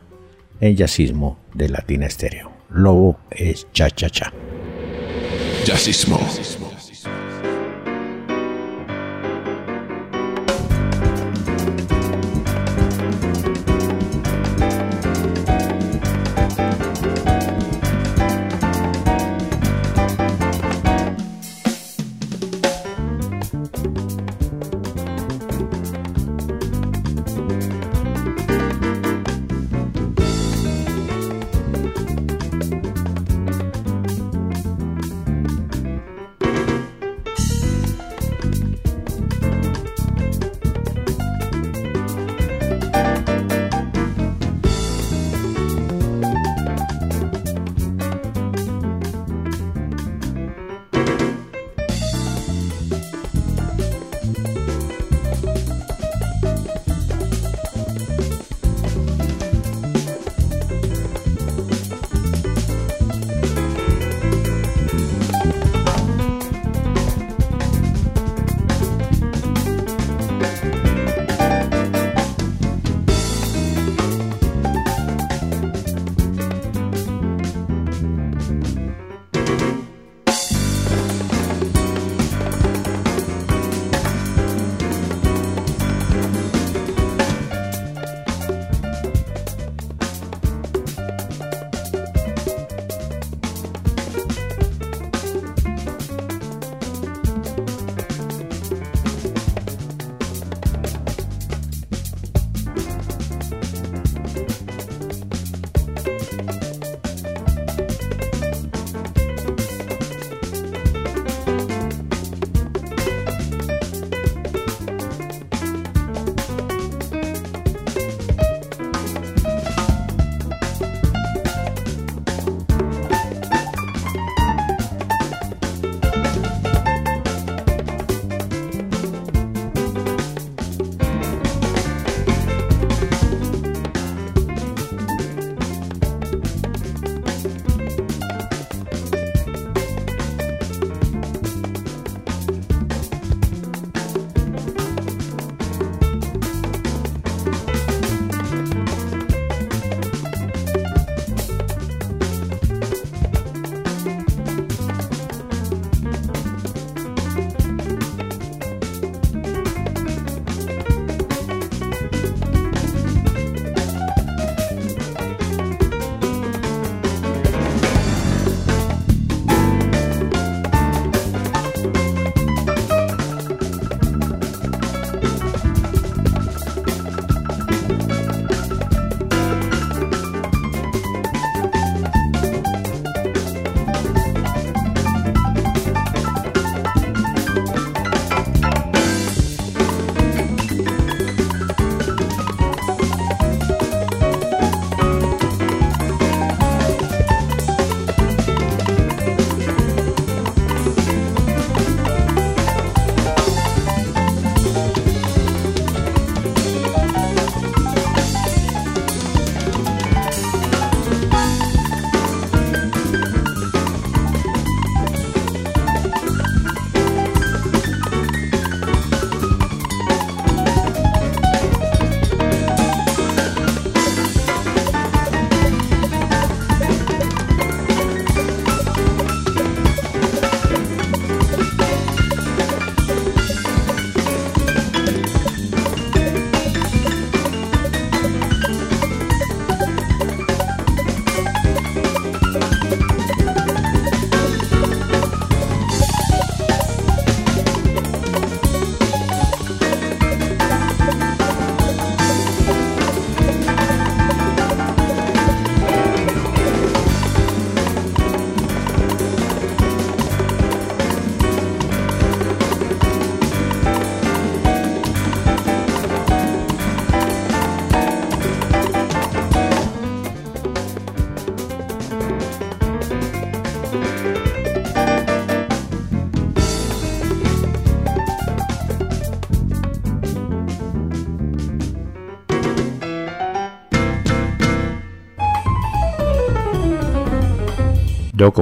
en 0.60 0.76
jazzismo 0.76 1.38
de 1.54 1.70
Latina 1.70 2.08
Estéreo. 2.08 2.52
Lobo 2.70 3.20
es 3.30 3.68
cha 3.72 3.90
cha 3.90 4.10
cha. 4.10 4.34
Jazzismo. 5.66 6.20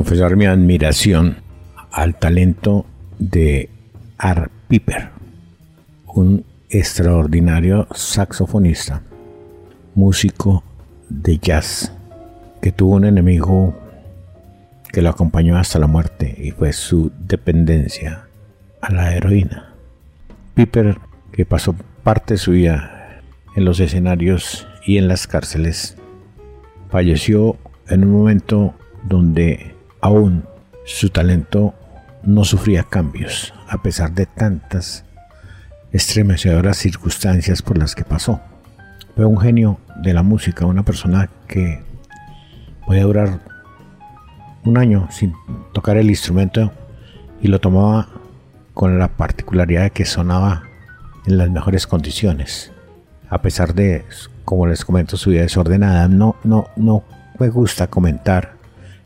Confesar 0.01 0.35
mi 0.35 0.47
admiración 0.47 1.37
al 1.91 2.15
talento 2.15 2.87
de 3.19 3.69
Art 4.17 4.51
Piper, 4.67 5.09
un 6.07 6.43
extraordinario 6.71 7.87
saxofonista, 7.93 9.03
músico 9.93 10.63
de 11.07 11.37
jazz, 11.37 11.93
que 12.63 12.71
tuvo 12.71 12.95
un 12.95 13.05
enemigo 13.05 13.75
que 14.91 15.03
lo 15.03 15.09
acompañó 15.11 15.55
hasta 15.59 15.77
la 15.77 15.85
muerte 15.85 16.35
y 16.35 16.49
fue 16.49 16.73
su 16.73 17.11
dependencia 17.19 18.25
a 18.81 18.91
la 18.91 19.15
heroína. 19.15 19.75
Piper, 20.55 20.97
que 21.31 21.45
pasó 21.45 21.75
parte 22.01 22.33
de 22.33 22.39
su 22.39 22.53
vida 22.53 23.21
en 23.55 23.65
los 23.65 23.79
escenarios 23.79 24.67
y 24.83 24.97
en 24.97 25.07
las 25.07 25.27
cárceles, 25.27 25.95
falleció 26.89 27.55
en 27.87 28.03
un 28.05 28.13
momento 28.13 28.73
donde 29.03 29.75
aún 30.01 30.43
su 30.85 31.09
talento 31.09 31.73
no 32.23 32.43
sufría 32.43 32.83
cambios, 32.83 33.53
a 33.69 33.81
pesar 33.81 34.11
de 34.13 34.25
tantas 34.25 35.05
estremecedoras 35.91 36.77
circunstancias 36.77 37.61
por 37.61 37.77
las 37.77 37.95
que 37.95 38.03
pasó. 38.03 38.41
Fue 39.15 39.25
un 39.25 39.39
genio 39.39 39.79
de 40.01 40.13
la 40.13 40.23
música, 40.23 40.65
una 40.65 40.83
persona 40.83 41.29
que 41.47 41.81
podía 42.85 43.03
durar 43.03 43.39
un 44.63 44.77
año 44.77 45.07
sin 45.11 45.33
tocar 45.73 45.97
el 45.97 46.09
instrumento 46.09 46.71
y 47.41 47.47
lo 47.47 47.59
tomaba 47.59 48.07
con 48.73 48.99
la 48.99 49.09
particularidad 49.09 49.83
de 49.83 49.91
que 49.91 50.05
sonaba 50.05 50.63
en 51.25 51.37
las 51.37 51.49
mejores 51.49 51.87
condiciones. 51.87 52.71
A 53.29 53.41
pesar 53.41 53.73
de, 53.73 54.05
como 54.45 54.67
les 54.67 54.85
comento, 54.85 55.17
su 55.17 55.29
vida 55.29 55.41
desordenada, 55.41 56.07
no, 56.07 56.35
no, 56.43 56.67
no 56.75 57.03
me 57.39 57.49
gusta 57.49 57.87
comentar 57.87 58.60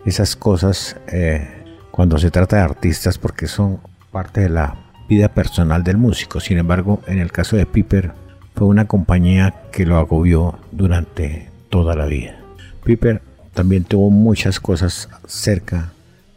esas 0.06 0.36
cosas 0.36 0.98
eh, 1.08 1.48
cuando 1.92 2.18
se 2.18 2.32
trata 2.32 2.58
de 2.58 2.62
artistas 2.62 3.18
porque 3.18 3.48
son 3.48 3.80
parte 4.12 4.42
de 4.42 4.50
la 4.50 4.76
vida 5.10 5.30
personal 5.30 5.84
del 5.84 5.98
músico. 5.98 6.40
Sin 6.40 6.58
embargo, 6.58 7.02
en 7.08 7.20
el 7.20 7.32
caso 7.32 7.58
de 7.58 7.66
Piper, 7.66 8.14
fue 8.54 8.68
una 8.68 8.86
compañía 8.86 9.54
que 9.72 9.86
lo 9.86 9.98
agobió 9.98 10.60
durante 10.72 11.50
toda 11.70 11.96
la 11.96 12.06
vida. 12.06 12.38
Piper 12.84 13.22
también 13.54 13.84
tuvo 13.84 14.10
muchas 14.12 14.60
cosas 14.60 15.10
cerca 15.26 15.92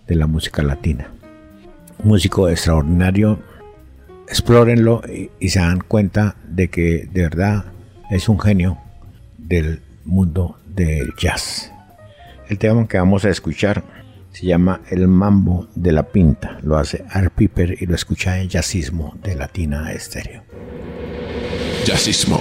de 0.07 0.17
la 0.17 0.27
música 0.27 0.63
latina. 0.63 1.09
músico 2.03 2.49
extraordinario, 2.49 3.41
explórenlo 4.29 5.03
y, 5.09 5.31
y 5.41 5.49
se 5.49 5.59
dan 5.59 5.81
cuenta 5.81 6.37
de 6.47 6.69
que 6.69 7.09
de 7.13 7.23
verdad 7.23 7.65
es 8.11 8.29
un 8.29 8.39
genio 8.39 8.79
del 9.37 9.83
mundo 10.05 10.59
del 10.67 11.13
jazz. 11.17 11.73
El 12.49 12.57
tema 12.57 12.89
que 12.89 12.97
vamos 12.97 13.27
a 13.27 13.29
escuchar 13.29 13.85
se 14.33 14.47
llama 14.47 14.81
El 14.89 15.07
Mambo 15.07 15.69
de 15.75 15.93
la 15.93 16.05
Pinta. 16.05 16.59
Lo 16.63 16.79
hace 16.79 17.05
Art 17.11 17.35
Piper 17.35 17.77
y 17.79 17.85
lo 17.85 17.95
escucha 17.95 18.41
en 18.41 18.49
Jazzismo 18.49 19.15
de 19.23 19.35
Latina 19.35 19.93
Estéreo. 19.93 20.43
Jazzismo. 21.85 22.41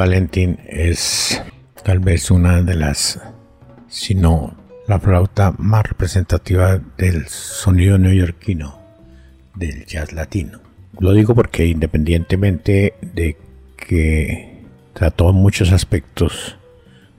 David 0.00 0.12
Valentin 0.12 0.58
es 0.66 1.42
tal 1.84 1.98
vez 1.98 2.30
una 2.30 2.62
de 2.62 2.74
las, 2.74 3.20
si 3.88 4.14
no 4.14 4.56
la 4.88 4.98
flauta 4.98 5.52
más 5.58 5.84
representativa 5.84 6.80
del 6.96 7.28
sonido 7.28 7.98
neoyorquino, 7.98 8.80
del 9.54 9.84
jazz 9.84 10.14
latino. 10.14 10.58
Lo 10.98 11.12
digo 11.12 11.34
porque 11.34 11.66
independientemente 11.66 12.94
de 13.02 13.36
que 13.76 14.64
trató 14.94 15.34
muchos 15.34 15.70
aspectos 15.70 16.56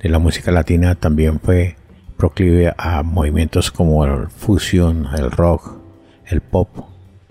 de 0.01 0.09
la 0.09 0.17
música 0.17 0.51
latina, 0.51 0.95
también 0.95 1.39
fue 1.39 1.75
proclive 2.17 2.73
a 2.75 3.03
movimientos 3.03 3.69
como 3.69 4.03
el 4.05 4.27
fusion, 4.29 5.07
el 5.15 5.29
rock, 5.29 5.77
el 6.25 6.41
pop, 6.41 6.69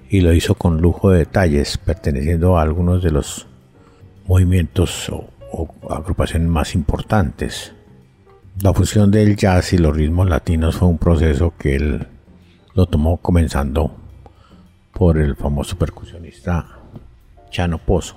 y 0.09 0.20
lo 0.20 0.32
hizo 0.32 0.55
con 0.55 0.80
lujo 0.80 1.11
de 1.11 1.18
detalles, 1.18 1.76
perteneciendo 1.76 2.57
a 2.57 2.62
algunos 2.62 3.03
de 3.03 3.11
los 3.11 3.48
movimientos 4.26 5.09
o, 5.09 5.28
agrupaciones 5.88 6.48
más 6.48 6.74
importantes. 6.74 7.72
La 8.62 8.74
fusión 8.74 9.11
del 9.11 9.36
jazz 9.36 9.72
y 9.72 9.78
los 9.78 9.96
ritmos 9.96 10.28
latinos 10.28 10.76
fue 10.76 10.88
un 10.88 10.98
proceso 10.98 11.55
que 11.59 11.76
él 11.76 12.07
lo 12.74 12.86
tomó 12.86 13.16
comenzando 13.16 13.96
por 14.92 15.18
el 15.18 15.36
famoso 15.36 15.78
percusionista 15.78 16.66
Chano 17.51 17.78
Pozo 17.78 18.16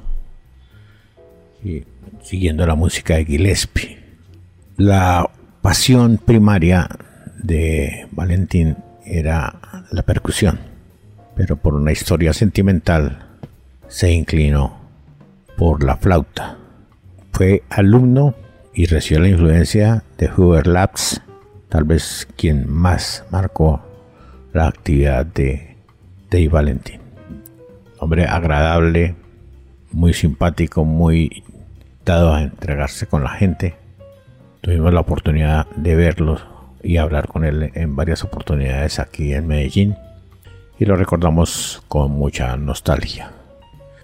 y 1.64 1.84
siguiendo 2.22 2.66
la 2.66 2.76
música 2.76 3.16
de 3.16 3.26
Gillespie. 3.26 4.00
La 4.78 5.30
pasión 5.62 6.18
primaria 6.18 6.90
de 7.38 8.08
Valentín 8.12 8.78
era 9.06 9.86
la 9.92 10.04
percusión, 10.04 10.60
pero 11.36 11.56
por 11.58 11.74
una 11.74 11.92
historia 11.92 12.34
sentimental 12.34 13.28
se 13.88 14.12
inclinó 14.12 14.78
por 15.58 15.84
la 15.84 15.98
flauta. 15.98 16.58
Fue 17.34 17.64
alumno 17.72 18.36
y 18.76 18.86
recibió 18.86 19.24
la 19.24 19.30
influencia 19.30 20.04
de 20.20 20.30
Hubert 20.32 20.68
Labs, 20.68 21.20
tal 21.68 21.84
vez 21.84 22.28
quien 22.38 22.70
más 22.70 23.26
marcó 23.32 23.82
la 24.54 24.68
actividad 24.68 25.26
de 25.26 25.76
Dave 26.30 26.50
Valentin. 26.50 27.02
Hombre 27.98 28.28
agradable, 28.28 29.16
muy 29.92 30.14
simpático, 30.14 30.86
muy 30.86 31.44
dado 32.06 32.36
a 32.36 32.44
entregarse 32.44 33.08
con 33.08 33.24
la 33.24 33.32
gente. 33.32 33.76
Tuvimos 34.62 34.94
la 34.94 35.00
oportunidad 35.00 35.66
de 35.76 35.96
verlo 35.96 36.40
y 36.84 36.98
hablar 36.98 37.28
con 37.28 37.46
él 37.46 37.72
en 37.74 37.96
varias 37.96 38.24
oportunidades 38.24 39.00
aquí 39.00 39.34
en 39.34 39.48
Medellín 39.48 39.96
y 40.78 40.86
lo 40.86 40.96
recordamos 40.96 41.82
con 41.88 42.12
mucha 42.12 42.56
nostalgia. 42.58 43.32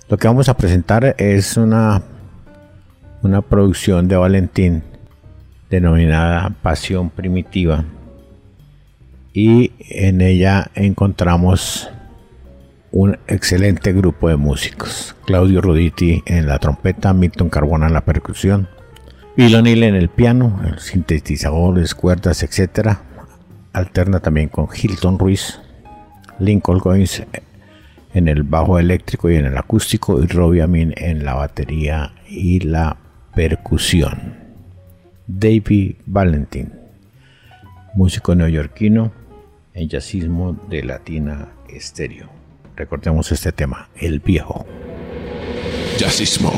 Lo 0.08 0.18
que 0.18 0.28
vamos 0.28 0.50
a 0.50 0.58
presentar 0.58 1.16
es 1.20 1.58
una, 1.58 2.02
una 3.22 3.42
producción 3.42 4.08
de 4.08 4.16
Valentín 4.16 4.84
denominada 5.70 6.50
Pasión 6.62 7.10
Primitiva 7.10 7.84
y 9.34 9.72
en 9.80 10.22
ella 10.22 10.72
encontramos 10.76 11.90
un 12.92 13.18
excelente 13.28 13.94
grupo 13.94 14.30
de 14.30 14.38
músicos. 14.38 15.16
Claudio 15.26 15.62
Roditi 15.62 16.24
en 16.26 16.48
la 16.48 16.60
trompeta, 16.60 17.14
Milton 17.14 17.50
Carbona 17.50 17.88
en 17.88 17.94
la 17.94 18.06
percusión, 18.06 18.68
Bill 19.38 19.56
O'Neill 19.56 19.84
en 19.84 19.96
el 19.96 20.10
piano, 20.10 20.60
sintetizadores, 20.80 21.94
cuerdas, 21.94 22.42
etc. 22.44 22.98
Alterna 23.74 24.20
también 24.20 24.50
con 24.50 24.68
Hilton 24.74 25.20
Ruiz, 25.20 25.60
Lincoln 26.40 26.80
Goins 26.80 27.24
en 28.14 28.28
el 28.28 28.44
bajo 28.44 28.80
eléctrico 28.80 29.30
y 29.30 29.36
en 29.36 29.46
el 29.46 29.58
acústico 29.58 30.22
y 30.22 30.26
Robbie 30.26 30.64
Amin 30.64 30.94
en 30.98 31.24
la 31.24 31.36
batería 31.36 32.14
y 32.28 32.60
la 32.62 32.98
percusión. 33.40 34.36
David 35.26 35.96
Valentin, 36.06 36.74
músico 37.94 38.36
neoyorquino 38.36 39.14
en 39.74 39.88
jazzismo 39.88 40.60
de 40.70 40.84
Latina 40.84 41.48
Estéreo. 41.70 42.30
Recordemos 42.76 43.32
este 43.32 43.54
tema, 43.54 43.88
El 43.96 44.20
Viejo. 44.20 44.66
Jazzismo. 45.98 46.52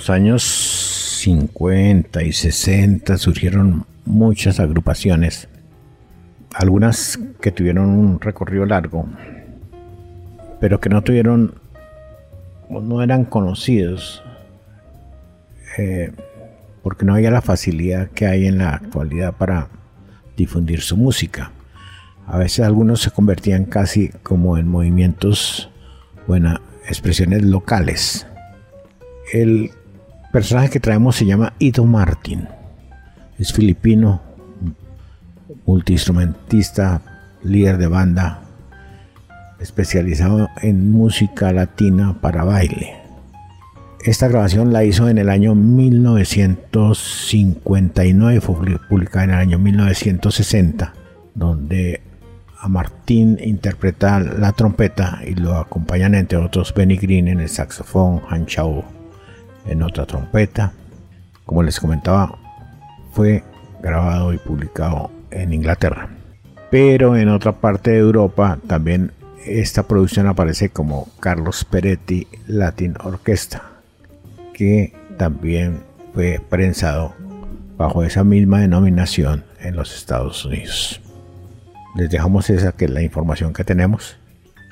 Los 0.00 0.08
años 0.08 0.42
50 1.20 2.22
y 2.22 2.32
60 2.32 3.18
surgieron 3.18 3.84
muchas 4.06 4.58
agrupaciones, 4.58 5.46
algunas 6.54 7.18
que 7.42 7.52
tuvieron 7.52 7.90
un 7.90 8.18
recorrido 8.18 8.64
largo, 8.64 9.04
pero 10.58 10.80
que 10.80 10.88
no 10.88 11.02
tuvieron, 11.02 11.60
no 12.70 13.02
eran 13.02 13.26
conocidos, 13.26 14.24
eh, 15.76 16.12
porque 16.82 17.04
no 17.04 17.16
había 17.16 17.30
la 17.30 17.42
facilidad 17.42 18.08
que 18.08 18.24
hay 18.24 18.46
en 18.46 18.56
la 18.56 18.70
actualidad 18.70 19.34
para 19.34 19.68
difundir 20.34 20.80
su 20.80 20.96
música. 20.96 21.52
A 22.26 22.38
veces 22.38 22.64
algunos 22.64 23.02
se 23.02 23.10
convertían 23.10 23.66
casi 23.66 24.08
como 24.22 24.56
en 24.56 24.66
movimientos, 24.66 25.70
bueno, 26.26 26.58
expresiones 26.88 27.42
locales. 27.42 28.26
El 29.34 29.72
personaje 30.30 30.70
que 30.70 30.80
traemos 30.80 31.16
se 31.16 31.26
llama 31.26 31.52
Ido 31.58 31.84
Martin. 31.84 32.48
Es 33.38 33.52
filipino, 33.52 34.22
multiinstrumentista, 35.66 37.02
líder 37.42 37.76
de 37.78 37.88
banda, 37.88 38.42
especializado 39.58 40.48
en 40.62 40.90
música 40.90 41.52
latina 41.52 42.16
para 42.20 42.44
baile. 42.44 42.94
Esta 44.04 44.28
grabación 44.28 44.72
la 44.72 44.84
hizo 44.84 45.08
en 45.08 45.18
el 45.18 45.28
año 45.28 45.54
1959, 45.54 48.40
fue 48.40 48.56
publicada 48.88 49.24
en 49.24 49.30
el 49.30 49.36
año 49.36 49.58
1960, 49.58 50.94
donde 51.34 52.00
a 52.58 52.68
Martín 52.68 53.38
interpreta 53.42 54.20
la 54.20 54.52
trompeta 54.52 55.20
y 55.26 55.34
lo 55.34 55.56
acompañan 55.56 56.14
entre 56.14 56.38
otros 56.38 56.72
Benny 56.74 56.96
Green 56.96 57.28
en 57.28 57.40
el 57.40 57.48
saxofón, 57.48 58.22
Han 58.28 58.46
Chao 58.46 58.99
en 59.66 59.82
otra 59.82 60.06
trompeta. 60.06 60.72
Como 61.44 61.62
les 61.62 61.80
comentaba, 61.80 62.38
fue 63.12 63.42
grabado 63.82 64.32
y 64.32 64.38
publicado 64.38 65.10
en 65.30 65.52
Inglaterra. 65.52 66.08
Pero 66.70 67.16
en 67.16 67.28
otra 67.28 67.52
parte 67.52 67.90
de 67.92 67.98
Europa 67.98 68.58
también 68.66 69.12
esta 69.44 69.84
producción 69.84 70.26
aparece 70.26 70.68
como 70.68 71.08
Carlos 71.18 71.64
Peretti 71.64 72.28
Latin 72.46 72.94
Orchestra 73.02 73.70
que 74.60 74.92
también 75.16 75.80
fue 76.12 76.38
prensado 76.50 77.14
bajo 77.78 78.04
esa 78.04 78.24
misma 78.24 78.60
denominación 78.60 79.44
en 79.58 79.74
los 79.74 79.96
Estados 79.96 80.44
Unidos. 80.44 81.00
Les 81.96 82.10
dejamos 82.10 82.50
esa 82.50 82.72
que 82.72 82.84
es 82.84 82.90
la 82.90 83.00
información 83.00 83.54
que 83.54 83.64
tenemos. 83.64 84.18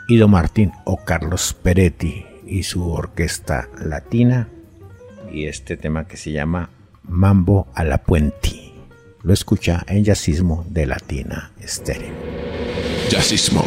Ido 0.07 0.29
Martín 0.29 0.73
o 0.85 0.99
Carlos 0.99 1.57
Peretti 1.63 2.27
y 2.47 2.65
su 2.65 2.91
orquesta 2.91 3.71
latina 3.83 4.49
y 5.33 5.47
este 5.47 5.77
tema 5.77 6.07
que 6.07 6.17
se 6.17 6.33
llama 6.33 6.71
Mambo 7.03 7.69
a 7.75 7.85
la 7.85 7.99
Puente. 7.99 8.73
Lo 9.23 9.33
escucha 9.33 9.85
en 9.89 10.05
Jazzismo 10.05 10.65
de 10.69 10.87
Latina 10.87 11.53
Estéreo. 11.61 12.15
Jazzismo. 13.11 13.65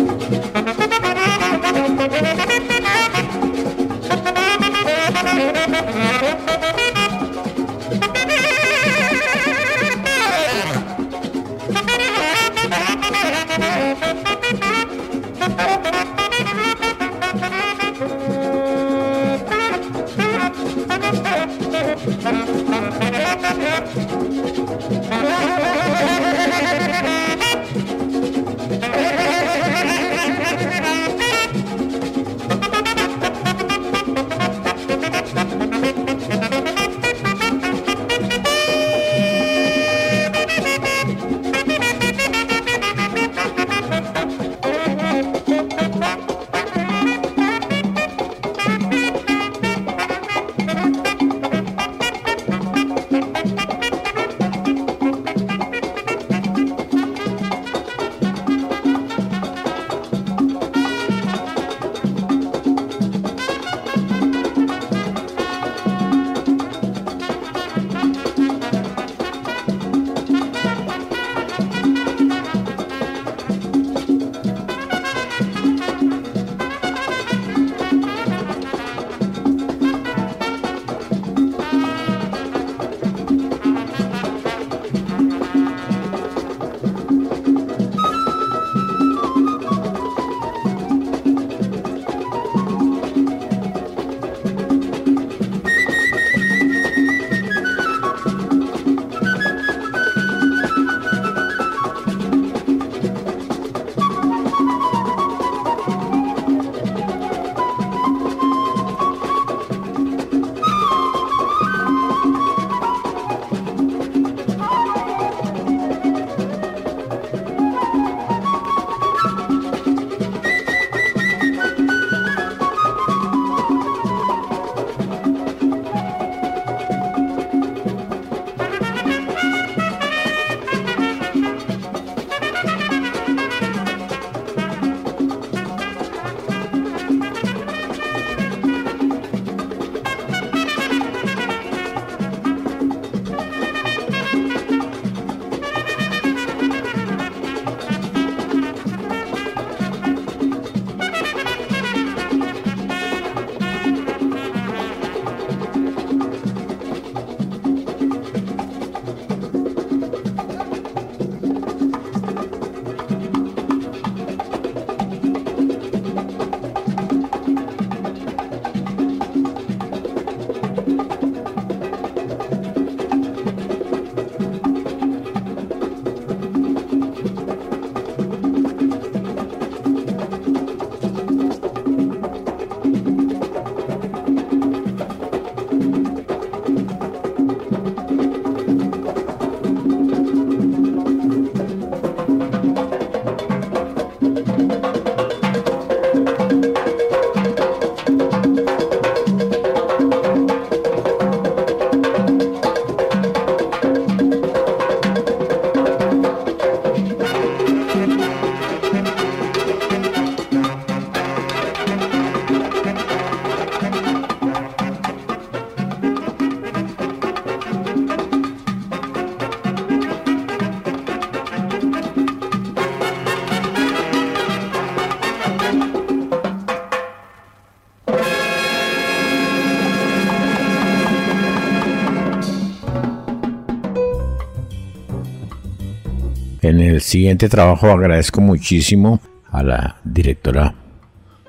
En 236.67 236.81
el 236.81 236.99
siguiente 236.99 237.47
trabajo 237.47 237.89
agradezco 237.89 238.41
muchísimo 238.41 239.21
a 239.51 239.63
la 239.63 240.01
directora 240.03 240.75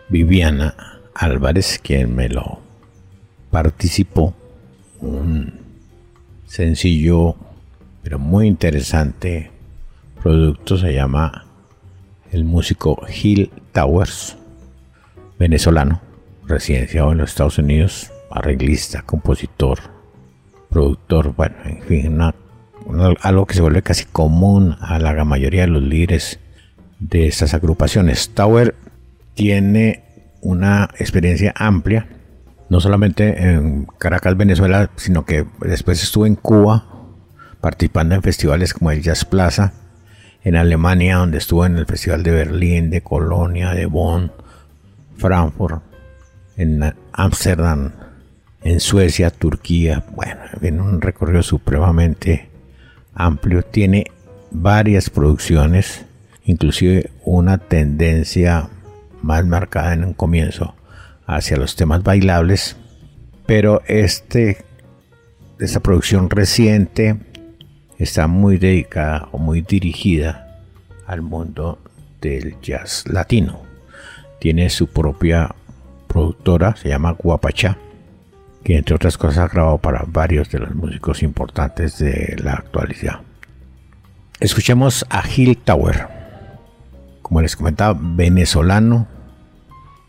Viviana 0.09 0.77
Álvarez, 1.13 1.81
quien 1.83 2.15
me 2.15 2.29
lo 2.29 2.61
participó. 3.51 4.33
Un 5.01 5.55
sencillo, 6.47 7.35
pero 8.01 8.21
muy 8.21 8.47
interesante 8.47 9.51
producto 10.23 10.79
se 10.79 10.95
llama 10.95 11.47
el 12.31 12.45
músico 12.45 13.05
Gil 13.09 13.51
Towers, 13.73 14.37
venezolano, 15.37 16.01
residenciado 16.47 17.11
en 17.11 17.19
los 17.19 17.31
Estados 17.31 17.59
Unidos, 17.59 18.13
arreglista, 18.31 19.03
compositor, 19.03 19.81
productor, 20.71 21.35
bueno, 21.35 21.57
en 21.65 21.83
fin, 21.83 22.19
algo 23.23 23.47
que 23.47 23.55
se 23.55 23.61
vuelve 23.61 23.83
casi 23.83 24.05
común 24.05 24.77
a 24.81 24.99
la 24.99 25.25
mayoría 25.25 25.63
de 25.63 25.69
los 25.69 25.83
líderes 25.83 26.39
de 26.99 27.27
estas 27.27 27.55
agrupaciones. 27.55 28.31
Tower 28.31 28.75
tiene 29.35 30.05
una 30.41 30.89
experiencia 30.99 31.53
amplia, 31.57 32.09
no 32.69 32.81
solamente 32.81 33.51
en 33.51 33.87
Caracas, 33.99 34.37
Venezuela, 34.37 34.91
sino 34.97 35.25
que 35.25 35.47
después 35.61 36.03
estuvo 36.03 36.27
en 36.27 36.35
Cuba 36.35 36.87
participando 37.61 38.15
en 38.15 38.23
festivales 38.23 38.75
como 38.75 38.91
el 38.91 39.03
Jazz 39.03 39.25
Plaza, 39.25 39.73
en 40.45 40.57
Alemania, 40.57 41.17
donde 41.17 41.39
estuvo 41.39 41.67
en 41.67 41.77
el 41.77 41.87
Festival 41.87 42.23
de 42.23 42.31
Berlín, 42.31 42.91
de 42.91 43.01
Colonia, 43.01 43.73
de 43.73 43.87
Bonn, 43.87 44.33
Frankfurt, 45.17 45.83
en 46.57 46.95
Ámsterdam, 47.13 47.93
en 48.63 48.81
Suecia, 48.81 49.31
Turquía, 49.31 50.05
bueno, 50.15 50.41
en 50.61 50.81
un 50.81 51.01
recorrido 51.01 51.43
supremamente 51.43 52.48
amplio. 53.19 53.63
Tiene 53.63 54.07
varias 54.51 55.11
producciones, 55.11 56.07
inclusive 56.45 57.11
una 57.25 57.59
tendencia 57.59 58.71
más 59.21 59.45
marcada 59.45 59.93
en 59.93 60.05
un 60.05 60.15
comienzo 60.15 60.75
hacia 61.27 61.59
los 61.59 61.77
temas 61.77 62.03
bailables, 62.03 62.77
pero 63.45 63.83
este, 63.87 64.65
esta 65.59 65.81
producción 65.81 66.31
reciente 66.31 67.17
está 67.99 68.29
muy 68.29 68.57
dedicada 68.59 69.29
o 69.33 69.39
muy 69.39 69.61
dirigida 69.61 70.63
al 71.07 71.21
mundo 71.21 71.79
del 72.21 72.59
jazz 72.63 73.05
latino. 73.07 73.63
Tiene 74.39 74.71
su 74.71 74.87
propia 74.87 75.55
productora, 76.07 76.77
se 76.77 76.89
llama 76.89 77.13
Guapacha, 77.13 77.77
que 78.69 78.77
entre 78.77 78.95
otras 78.95 79.17
cosas 79.17 79.39
ha 79.39 79.49
grabado 79.49 79.79
para 79.79 80.05
varios 80.07 80.51
de 80.51 80.59
los 80.59 80.75
músicos 80.75 81.23
importantes 81.23 81.99
de 82.01 82.37
la 82.39 82.53
actualidad. 82.53 83.23
Escuchemos 84.41 85.07
a 85.09 85.23
Gil 85.23 85.57
Tower, 85.57 86.07
como 87.23 87.41
les 87.41 87.57
comentaba, 87.57 87.99
venezolano, 87.99 89.09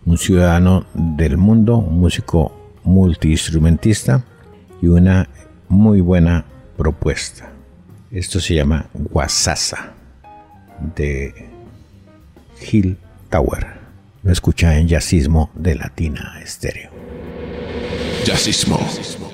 un 0.06 0.18
ciudadano 0.18 0.86
del 0.94 1.38
mundo, 1.38 1.78
un 1.78 2.02
músico 2.02 2.52
multiinstrumentista 2.84 4.26
y 4.82 4.88
una 4.88 5.30
muy 5.70 6.02
buena 6.02 6.44
propuesta. 6.76 7.54
Esto 8.12 8.42
se 8.42 8.56
llama 8.56 8.88
Guasasa 8.94 9.94
de 10.98 11.50
Gil 12.60 12.98
Tower. 13.30 13.68
Lo 14.22 14.34
escucha 14.34 14.78
en 14.78 14.90
Jazzismo 14.90 15.50
de 15.56 15.76
Latina 15.76 16.42
Estéreo. 16.44 16.99
Jazzismo. 18.26 19.29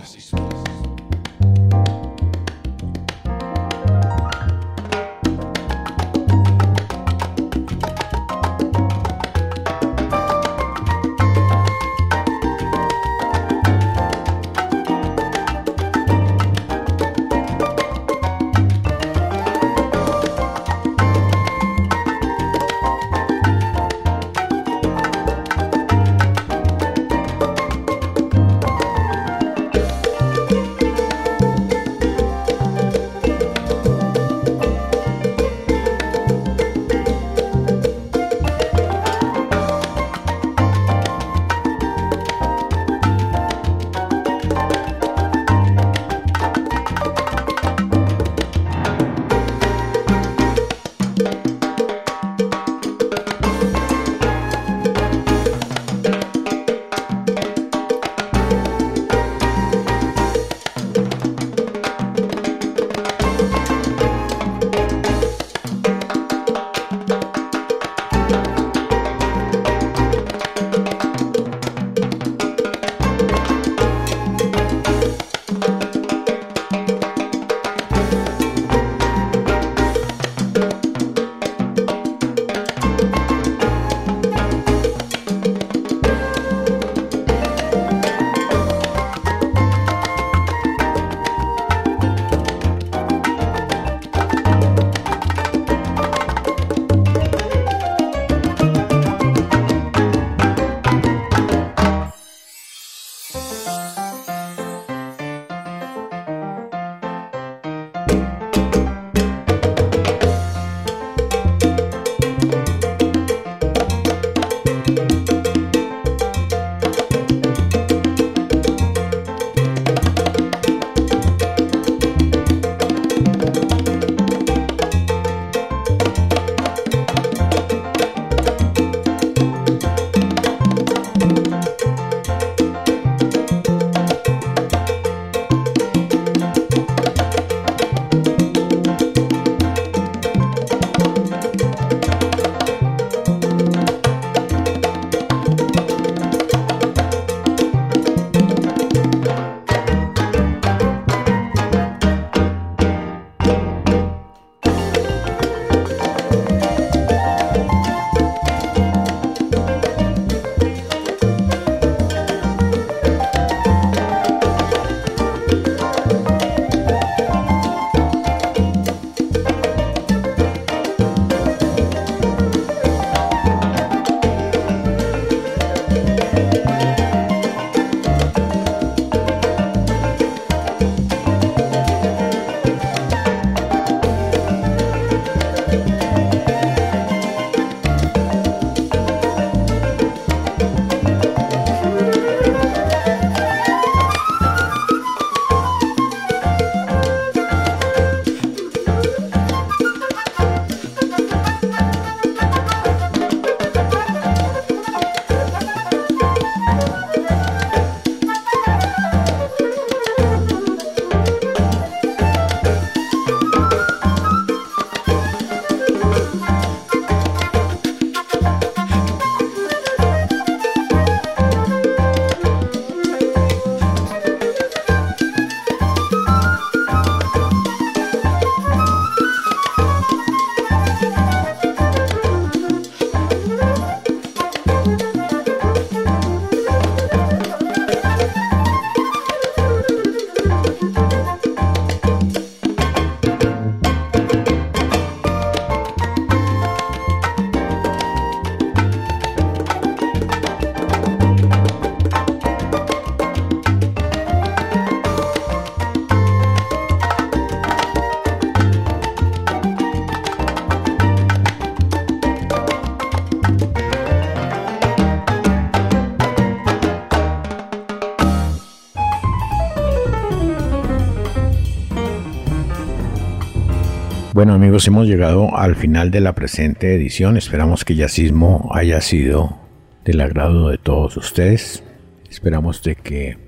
Bueno 274.45 274.57
amigos, 274.57 274.87
hemos 274.87 275.07
llegado 275.07 275.57
al 275.57 275.75
final 275.75 276.11
de 276.11 276.21
la 276.21 276.35
presente 276.35 276.93
edición. 276.93 277.35
Esperamos 277.35 277.83
que 277.83 277.95
Yacismo 277.95 278.69
haya 278.75 279.01
sido 279.01 279.57
del 280.03 280.21
agrado 280.21 280.69
de 280.69 280.77
todos 280.77 281.17
ustedes. 281.17 281.83
Esperamos 282.29 282.83
de 282.83 282.95
que 282.95 283.39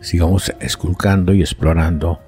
sigamos 0.00 0.54
esculcando 0.58 1.34
y 1.34 1.42
explorando 1.42 2.20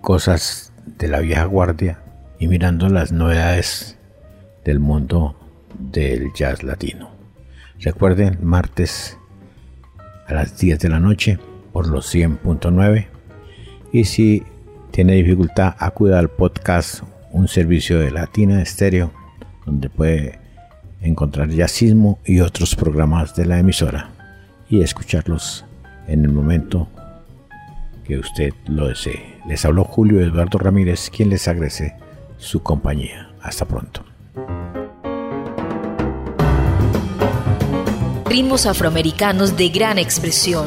cosas 0.00 0.72
de 0.96 1.08
la 1.08 1.18
vieja 1.18 1.44
guardia 1.46 1.98
y 2.38 2.46
mirando 2.46 2.88
las 2.88 3.10
novedades 3.10 3.98
del 4.64 4.78
mundo 4.78 5.36
del 5.76 6.32
jazz 6.34 6.62
latino. 6.62 7.10
Recuerden, 7.80 8.38
martes 8.42 9.18
a 10.28 10.34
las 10.34 10.56
10 10.56 10.78
de 10.78 10.88
la 10.88 11.00
noche 11.00 11.40
por 11.72 11.88
los 11.88 12.14
100.9 12.14 13.08
y 13.90 14.04
si 14.04 14.44
tiene 14.92 15.14
dificultad 15.14 15.74
acuda 15.80 16.20
al 16.20 16.30
podcast 16.30 17.02
un 17.36 17.48
servicio 17.48 18.00
de 18.00 18.10
Latina 18.10 18.62
Estéreo 18.62 19.12
donde 19.66 19.90
puede 19.90 20.38
encontrar 21.02 21.50
jazzismo 21.50 22.18
y 22.24 22.40
otros 22.40 22.74
programas 22.74 23.36
de 23.36 23.44
la 23.44 23.58
emisora 23.58 24.10
y 24.70 24.80
escucharlos 24.80 25.66
en 26.08 26.24
el 26.24 26.32
momento 26.32 26.88
que 28.04 28.18
usted 28.18 28.54
lo 28.66 28.88
desee. 28.88 29.36
Les 29.46 29.64
habló 29.66 29.84
Julio 29.84 30.20
Eduardo 30.20 30.58
Ramírez, 30.58 31.10
quien 31.10 31.28
les 31.28 31.46
agradece 31.46 31.94
su 32.38 32.62
compañía. 32.62 33.28
Hasta 33.42 33.66
pronto. 33.66 34.02
Ritmos 38.24 38.64
afroamericanos 38.64 39.56
de 39.56 39.68
gran 39.68 39.98
expresión, 39.98 40.66